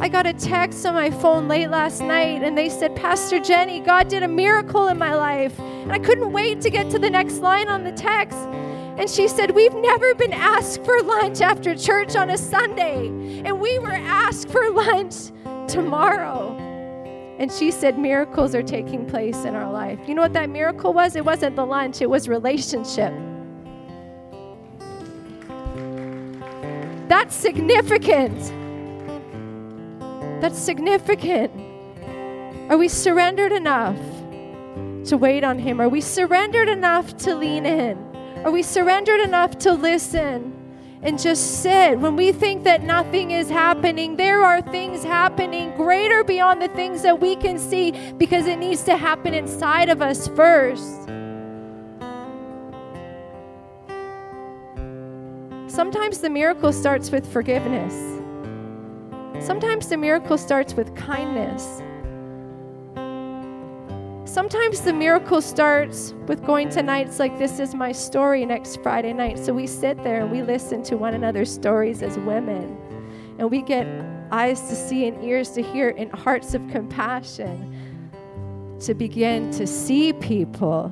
I 0.00 0.08
got 0.08 0.24
a 0.24 0.34
text 0.34 0.86
on 0.86 0.94
my 0.94 1.10
phone 1.10 1.48
late 1.48 1.68
last 1.68 2.00
night 2.00 2.44
and 2.44 2.56
they 2.56 2.68
said, 2.68 2.94
Pastor 2.94 3.40
Jenny, 3.40 3.80
God 3.80 4.06
did 4.06 4.22
a 4.22 4.28
miracle 4.28 4.86
in 4.86 4.98
my 4.98 5.16
life. 5.16 5.58
And 5.58 5.90
I 5.90 5.98
couldn't 5.98 6.30
wait 6.30 6.60
to 6.60 6.70
get 6.70 6.90
to 6.90 7.00
the 7.00 7.10
next 7.10 7.38
line 7.38 7.66
on 7.66 7.82
the 7.82 7.92
text. 7.92 8.38
And 8.98 9.08
she 9.08 9.28
said, 9.28 9.52
We've 9.52 9.74
never 9.74 10.14
been 10.14 10.32
asked 10.32 10.84
for 10.84 11.00
lunch 11.02 11.40
after 11.40 11.74
church 11.74 12.16
on 12.16 12.30
a 12.30 12.38
Sunday. 12.38 13.06
And 13.44 13.60
we 13.60 13.78
were 13.78 13.92
asked 13.92 14.48
for 14.48 14.70
lunch 14.70 15.32
tomorrow. 15.68 16.56
And 17.38 17.50
she 17.50 17.70
said, 17.70 17.98
Miracles 17.98 18.54
are 18.54 18.62
taking 18.62 19.06
place 19.06 19.44
in 19.44 19.54
our 19.54 19.72
life. 19.72 19.98
You 20.06 20.14
know 20.14 20.22
what 20.22 20.34
that 20.34 20.50
miracle 20.50 20.92
was? 20.92 21.16
It 21.16 21.24
wasn't 21.24 21.56
the 21.56 21.64
lunch, 21.64 22.02
it 22.02 22.10
was 22.10 22.28
relationship. 22.28 23.14
That's 27.08 27.34
significant. 27.34 28.38
That's 30.40 30.58
significant. 30.58 31.50
Are 32.70 32.76
we 32.76 32.88
surrendered 32.88 33.52
enough 33.52 33.98
to 35.06 35.16
wait 35.16 35.42
on 35.42 35.58
Him? 35.58 35.80
Are 35.80 35.88
we 35.88 36.00
surrendered 36.00 36.68
enough 36.68 37.16
to 37.18 37.34
lean 37.34 37.66
in? 37.66 38.09
Are 38.44 38.50
we 38.50 38.62
surrendered 38.62 39.20
enough 39.20 39.58
to 39.58 39.72
listen 39.74 40.56
and 41.02 41.18
just 41.18 41.60
sit? 41.62 41.98
When 41.98 42.16
we 42.16 42.32
think 42.32 42.64
that 42.64 42.82
nothing 42.82 43.32
is 43.32 43.50
happening, 43.50 44.16
there 44.16 44.42
are 44.42 44.62
things 44.62 45.04
happening 45.04 45.76
greater 45.76 46.24
beyond 46.24 46.62
the 46.62 46.68
things 46.68 47.02
that 47.02 47.20
we 47.20 47.36
can 47.36 47.58
see 47.58 47.90
because 48.12 48.46
it 48.46 48.58
needs 48.58 48.82
to 48.84 48.96
happen 48.96 49.34
inside 49.34 49.90
of 49.90 50.00
us 50.00 50.26
first. 50.28 51.02
Sometimes 55.70 56.18
the 56.20 56.30
miracle 56.30 56.72
starts 56.72 57.10
with 57.10 57.30
forgiveness. 57.30 57.92
Sometimes 59.44 59.88
the 59.88 59.98
miracle 59.98 60.38
starts 60.38 60.72
with 60.72 60.94
kindness. 60.96 61.82
Sometimes 64.26 64.82
the 64.82 64.92
miracle 64.92 65.40
starts 65.40 66.14
with 66.26 66.44
going 66.44 66.68
to 66.70 66.82
nights 66.82 67.18
like 67.18 67.36
This 67.38 67.58
Is 67.58 67.74
My 67.74 67.90
Story 67.90 68.44
next 68.44 68.80
Friday 68.82 69.12
night. 69.12 69.38
So 69.38 69.52
we 69.52 69.66
sit 69.66 70.02
there 70.04 70.20
and 70.20 70.30
we 70.30 70.42
listen 70.42 70.82
to 70.84 70.96
one 70.96 71.14
another's 71.14 71.52
stories 71.52 72.02
as 72.02 72.18
women. 72.18 72.76
And 73.38 73.50
we 73.50 73.62
get 73.62 73.86
eyes 74.30 74.60
to 74.68 74.76
see 74.76 75.08
and 75.08 75.24
ears 75.24 75.50
to 75.52 75.62
hear 75.62 75.94
and 75.96 76.12
hearts 76.12 76.54
of 76.54 76.66
compassion 76.68 78.78
to 78.80 78.94
begin 78.94 79.50
to 79.52 79.66
see 79.66 80.12
people. 80.12 80.90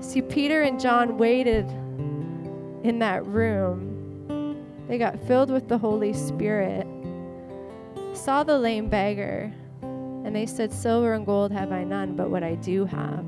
See, 0.00 0.22
Peter 0.22 0.62
and 0.62 0.80
John 0.80 1.18
waited 1.18 1.68
in 2.82 3.00
that 3.00 3.26
room. 3.26 4.64
They 4.88 4.96
got 4.96 5.20
filled 5.26 5.50
with 5.50 5.68
the 5.68 5.76
Holy 5.76 6.12
Spirit, 6.12 6.86
saw 8.14 8.42
the 8.42 8.58
lame 8.58 8.88
beggar 8.88 9.52
and 10.24 10.34
they 10.34 10.46
said, 10.46 10.72
Silver 10.72 11.14
and 11.14 11.24
gold 11.24 11.50
have 11.52 11.72
I 11.72 11.84
none, 11.84 12.14
but 12.14 12.30
what 12.30 12.42
I 12.42 12.54
do 12.56 12.84
have. 12.84 13.24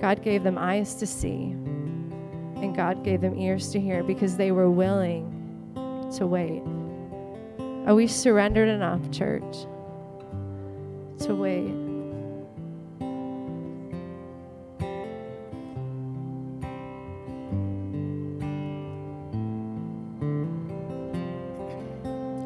God 0.00 0.22
gave 0.22 0.42
them 0.42 0.58
eyes 0.58 0.94
to 0.96 1.06
see, 1.06 1.50
and 2.56 2.74
God 2.74 3.04
gave 3.04 3.20
them 3.20 3.38
ears 3.38 3.70
to 3.72 3.80
hear 3.80 4.02
because 4.02 4.36
they 4.36 4.50
were 4.50 4.70
willing 4.70 5.26
to 6.16 6.26
wait. 6.26 6.62
Are 7.86 7.94
we 7.94 8.06
surrendered 8.06 8.68
enough, 8.68 9.10
church, 9.10 9.66
to 11.20 11.34
wait? 11.34 11.74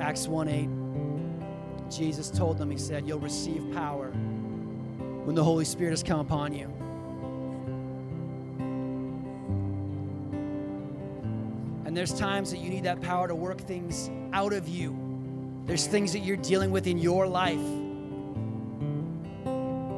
Acts 0.00 0.28
1 0.28 0.48
8. 0.48 0.83
Jesus 1.96 2.30
told 2.30 2.59
them, 2.59 2.70
He 2.70 2.78
said, 2.78 3.07
You'll 3.07 3.20
receive 3.20 3.72
power 3.72 4.09
when 4.09 5.35
the 5.35 5.44
Holy 5.44 5.64
Spirit 5.64 5.90
has 5.90 6.02
come 6.02 6.20
upon 6.20 6.52
you. 6.52 6.66
And 11.85 11.96
there's 11.96 12.12
times 12.12 12.50
that 12.50 12.59
you 12.59 12.70
need 12.70 12.85
that 12.85 13.00
power 13.00 13.28
to 13.28 13.35
work 13.35 13.61
things 13.61 14.11
out 14.33 14.52
of 14.52 14.68
you. 14.68 14.98
There's 15.66 15.87
things 15.87 16.12
that 16.12 16.20
you're 16.20 16.37
dealing 16.37 16.70
with 16.72 16.87
in 16.87 16.98
your 16.98 17.26
life. 17.26 17.54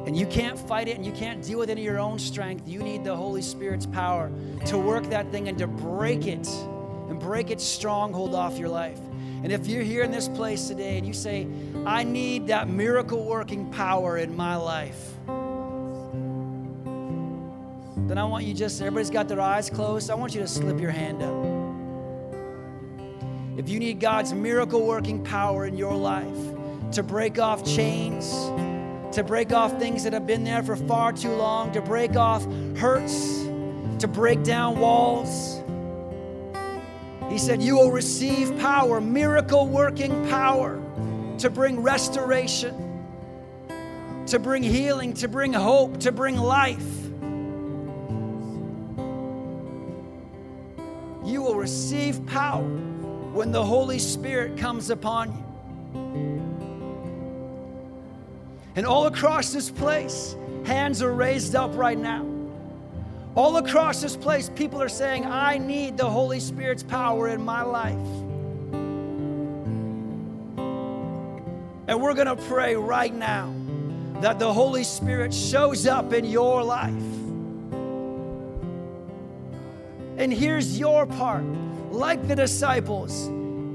And 0.07 0.15
you 0.15 0.27
can't 0.27 0.57
fight 0.57 0.87
it 0.87 0.95
and 0.95 1.05
you 1.05 1.11
can't 1.11 1.43
deal 1.43 1.59
with 1.59 1.69
it 1.69 1.77
in 1.77 1.83
your 1.83 1.99
own 1.99 2.19
strength. 2.19 2.67
You 2.67 2.79
need 2.79 3.03
the 3.03 3.15
Holy 3.15 3.41
Spirit's 3.41 3.85
power 3.85 4.31
to 4.67 4.77
work 4.77 5.09
that 5.09 5.31
thing 5.31 5.49
and 5.49 5.57
to 5.57 5.67
break 5.67 6.27
it 6.27 6.47
and 7.09 7.19
break 7.19 7.51
its 7.51 7.63
stronghold 7.63 8.35
off 8.35 8.57
your 8.57 8.69
life. 8.69 8.99
And 9.43 9.51
if 9.51 9.67
you're 9.67 9.83
here 9.83 10.03
in 10.03 10.11
this 10.11 10.27
place 10.27 10.67
today 10.67 10.97
and 10.97 11.05
you 11.05 11.13
say, 11.13 11.47
I 11.85 12.03
need 12.03 12.47
that 12.47 12.67
miracle 12.67 13.23
working 13.25 13.71
power 13.71 14.17
in 14.17 14.35
my 14.35 14.55
life, 14.55 15.13
then 18.07 18.17
I 18.17 18.23
want 18.23 18.45
you 18.45 18.53
just, 18.53 18.81
everybody's 18.81 19.09
got 19.09 19.27
their 19.27 19.41
eyes 19.41 19.69
closed. 19.69 20.09
I 20.09 20.15
want 20.15 20.33
you 20.33 20.41
to 20.41 20.47
slip 20.47 20.79
your 20.79 20.91
hand 20.91 21.21
up. 21.21 21.45
If 23.57 23.69
you 23.69 23.79
need 23.79 23.99
God's 23.99 24.33
miracle 24.33 24.85
working 24.85 25.23
power 25.23 25.65
in 25.65 25.77
your 25.77 25.95
life 25.95 26.93
to 26.93 27.03
break 27.03 27.37
off 27.37 27.65
chains, 27.65 28.31
to 29.15 29.23
break 29.23 29.51
off 29.51 29.77
things 29.79 30.03
that 30.03 30.13
have 30.13 30.25
been 30.25 30.43
there 30.43 30.63
for 30.63 30.75
far 30.75 31.11
too 31.11 31.31
long, 31.31 31.71
to 31.73 31.81
break 31.81 32.15
off 32.15 32.45
hurts, 32.77 33.43
to 33.99 34.07
break 34.07 34.43
down 34.43 34.79
walls, 34.79 35.61
he 37.37 37.43
said, 37.43 37.61
You 37.61 37.75
will 37.75 37.91
receive 37.91 38.57
power, 38.57 38.99
miracle 38.99 39.67
working 39.67 40.27
power. 40.27 40.81
to 41.37 41.51
bring 41.51 41.79
restoration, 41.83 42.73
to 44.25 44.39
bring 44.39 44.63
healing, 44.63 45.13
to 45.13 45.27
bring 45.27 45.53
hope, 45.53 45.99
to 45.99 46.11
bring 46.11 46.35
life. 46.35 47.05
You 51.23 51.43
will 51.43 51.53
receive 51.53 52.25
power 52.25 52.63
when 52.63 53.51
the 53.51 53.63
Holy 53.63 53.99
Spirit 53.99 54.57
comes 54.57 54.89
upon 54.89 55.29
you. 55.37 55.43
And 58.75 58.87
all 58.87 59.05
across 59.05 59.53
this 59.53 59.69
place, 59.69 60.35
hands 60.65 61.03
are 61.03 61.13
raised 61.13 61.53
up 61.53 61.77
right 61.77 61.99
now. 61.99 62.36
All 63.37 63.57
across 63.57 64.01
this 64.01 64.17
place, 64.17 64.49
people 64.55 64.81
are 64.81 64.89
saying, 64.89 65.23
I 65.27 65.59
need 65.59 65.95
the 65.95 66.09
Holy 66.09 66.39
Spirit's 66.39 66.81
power 66.81 67.27
in 67.27 67.39
my 67.45 67.61
life. 67.61 67.93
And 71.87 72.01
we're 72.01 72.15
going 72.15 72.35
to 72.35 72.35
pray 72.35 72.75
right 72.75 73.13
now 73.13 73.53
that 74.21 74.39
the 74.39 74.51
Holy 74.51 74.83
Spirit 74.83 75.31
shows 75.31 75.85
up 75.85 76.13
in 76.13 76.25
your 76.25 76.63
life. 76.63 76.89
And 80.17 80.33
here's 80.33 80.79
your 80.79 81.05
part. 81.05 81.45
Like 81.91 82.27
the 82.27 82.35
disciples, 82.35 83.29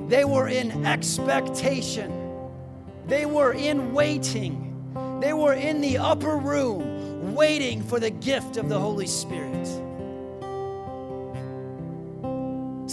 they 0.08 0.24
were 0.24 0.48
in 0.48 0.84
expectation, 0.84 2.10
they 3.06 3.26
were 3.26 3.52
in 3.52 3.94
waiting, 3.94 5.20
they 5.20 5.32
were 5.32 5.54
in 5.54 5.80
the 5.80 5.98
upper 5.98 6.36
room 6.36 6.91
waiting 7.35 7.83
for 7.83 7.99
the 7.99 8.11
gift 8.11 8.57
of 8.57 8.68
the 8.68 8.78
Holy 8.78 9.07
Spirit. 9.07 9.66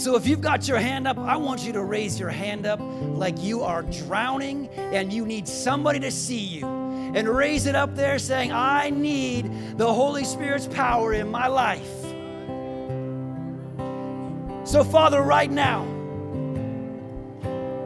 So 0.00 0.16
if 0.16 0.26
you've 0.26 0.40
got 0.40 0.66
your 0.66 0.78
hand 0.78 1.06
up, 1.06 1.18
I 1.18 1.36
want 1.36 1.62
you 1.62 1.72
to 1.74 1.84
raise 1.84 2.18
your 2.18 2.30
hand 2.30 2.64
up 2.64 2.80
like 2.80 3.38
you 3.42 3.62
are 3.62 3.82
drowning 3.82 4.68
and 4.68 5.12
you 5.12 5.26
need 5.26 5.46
somebody 5.46 6.00
to 6.00 6.10
see 6.10 6.38
you. 6.38 6.66
And 6.66 7.28
raise 7.28 7.66
it 7.66 7.74
up 7.74 7.94
there 7.96 8.18
saying, 8.18 8.50
I 8.50 8.88
need 8.90 9.76
the 9.76 9.92
Holy 9.92 10.24
Spirit's 10.24 10.66
power 10.68 11.12
in 11.12 11.28
my 11.28 11.48
life. 11.48 12.00
So, 14.66 14.84
Father, 14.84 15.20
right 15.20 15.50
now, 15.50 15.84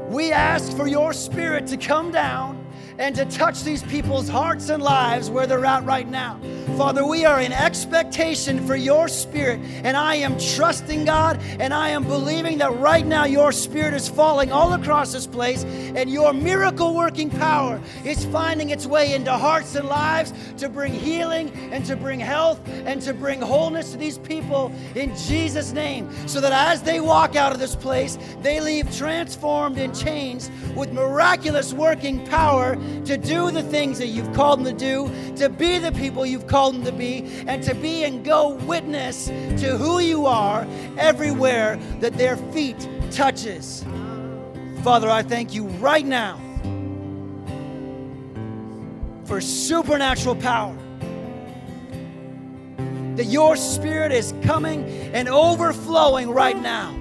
we 0.08 0.30
ask 0.30 0.76
for 0.76 0.86
your 0.86 1.12
Spirit 1.12 1.66
to 1.68 1.76
come 1.76 2.12
down 2.12 2.63
and 2.98 3.14
to 3.16 3.24
touch 3.26 3.62
these 3.62 3.82
people's 3.82 4.28
hearts 4.28 4.68
and 4.68 4.82
lives 4.82 5.30
where 5.30 5.46
they're 5.46 5.64
at 5.64 5.84
right 5.84 6.08
now. 6.08 6.38
Father, 6.76 7.06
we 7.06 7.24
are 7.24 7.40
in 7.40 7.52
expectation 7.52 8.66
for 8.66 8.74
your 8.74 9.06
spirit, 9.06 9.60
and 9.84 9.96
I 9.96 10.16
am 10.16 10.36
trusting 10.38 11.04
God, 11.04 11.40
and 11.60 11.72
I 11.72 11.90
am 11.90 12.02
believing 12.02 12.58
that 12.58 12.76
right 12.78 13.06
now 13.06 13.26
your 13.26 13.52
spirit 13.52 13.94
is 13.94 14.08
falling 14.08 14.50
all 14.50 14.72
across 14.72 15.12
this 15.12 15.26
place, 15.26 15.62
and 15.62 16.10
your 16.10 16.32
miracle 16.32 16.94
working 16.94 17.30
power 17.30 17.80
is 18.04 18.24
finding 18.24 18.70
its 18.70 18.86
way 18.86 19.14
into 19.14 19.30
hearts 19.32 19.76
and 19.76 19.88
lives 19.88 20.32
to 20.56 20.68
bring 20.68 20.92
healing 20.92 21.52
and 21.70 21.84
to 21.86 21.94
bring 21.94 22.18
health 22.18 22.60
and 22.86 23.00
to 23.02 23.14
bring 23.14 23.40
wholeness 23.40 23.92
to 23.92 23.96
these 23.96 24.18
people 24.18 24.72
in 24.96 25.14
Jesus' 25.16 25.72
name, 25.72 26.10
so 26.26 26.40
that 26.40 26.52
as 26.52 26.82
they 26.82 26.98
walk 26.98 27.36
out 27.36 27.52
of 27.52 27.60
this 27.60 27.76
place, 27.76 28.18
they 28.42 28.60
leave 28.60 28.92
transformed 28.96 29.78
and 29.78 29.94
changed 29.94 30.50
with 30.74 30.92
miraculous 30.92 31.72
working 31.72 32.26
power 32.26 32.74
to 33.04 33.16
do 33.16 33.52
the 33.52 33.62
things 33.62 33.98
that 33.98 34.08
you've 34.08 34.32
called 34.32 34.64
them 34.64 34.64
to 34.64 34.72
do, 34.72 35.36
to 35.36 35.48
be 35.48 35.78
the 35.78 35.92
people 35.92 36.26
you've 36.26 36.48
called 36.54 36.76
them 36.76 36.84
to 36.84 36.92
be, 36.92 37.24
and 37.48 37.64
to 37.64 37.74
be 37.74 38.04
and 38.04 38.24
go 38.24 38.50
witness 38.50 39.26
to 39.26 39.76
who 39.76 39.98
you 39.98 40.24
are 40.24 40.64
everywhere 40.96 41.76
that 41.98 42.12
their 42.12 42.36
feet 42.52 42.88
touches. 43.10 43.84
Father, 44.84 45.10
I 45.10 45.24
thank 45.24 45.52
you 45.52 45.66
right 45.80 46.06
now 46.06 46.38
for 49.24 49.40
supernatural 49.40 50.36
power. 50.36 50.76
That 53.16 53.26
your 53.26 53.56
spirit 53.56 54.12
is 54.12 54.32
coming 54.44 54.84
and 55.12 55.28
overflowing 55.28 56.30
right 56.30 56.56
now. 56.56 56.92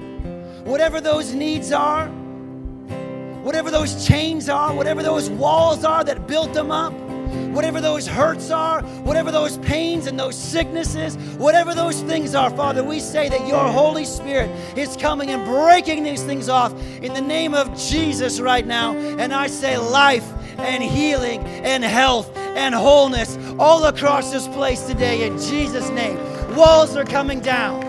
Whatever 0.64 0.99
those 0.99 1.36
needs 1.36 1.72
are, 1.72 2.08
whatever 3.43 3.70
those 3.70 4.08
chains 4.08 4.49
are, 4.49 4.74
whatever 4.74 5.04
those 5.04 5.30
walls 5.30 5.84
are 5.84 6.04
that 6.06 6.26
built 6.26 6.54
them 6.54 6.72
up, 6.72 7.03
whatever 7.53 7.81
those 7.81 8.07
hurts 8.07 8.51
are, 8.51 8.81
whatever 9.03 9.31
those 9.31 9.57
pains 9.59 10.07
and 10.07 10.19
those 10.19 10.36
sicknesses, 10.36 11.15
whatever 11.38 11.73
those 11.73 12.01
things 12.01 12.36
are, 12.36 12.49
Father, 12.49 12.84
we 12.84 12.99
say 12.99 13.29
that 13.29 13.47
your 13.47 13.65
Holy 13.65 14.05
Spirit 14.05 14.49
is 14.77 14.97
coming 14.97 15.29
and 15.29 15.45
breaking 15.45 16.03
these 16.03 16.23
things 16.23 16.49
off 16.49 16.73
in 17.01 17.13
the 17.13 17.21
name 17.21 17.53
of 17.53 17.77
Jesus 17.77 18.39
right 18.39 18.65
now. 18.65 18.95
And 18.95 19.34
I 19.34 19.47
say 19.47 19.77
life 19.77 20.27
and 20.59 20.84
healing 20.84 21.41
and 21.43 21.84
health 21.84 22.36
and 22.38 22.75
wholeness 22.75 23.38
all 23.59 23.86
across 23.86 24.31
this 24.31 24.47
place 24.49 24.84
today 24.86 25.27
in 25.27 25.38
Jesus' 25.38 25.89
name. 25.89 26.17
Walls 26.55 26.95
are 26.95 27.05
coming 27.05 27.39
down. 27.39 27.81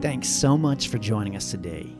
Thanks 0.00 0.28
so 0.28 0.56
much 0.56 0.88
for 0.88 0.98
joining 0.98 1.36
us 1.36 1.50
today. 1.50 1.99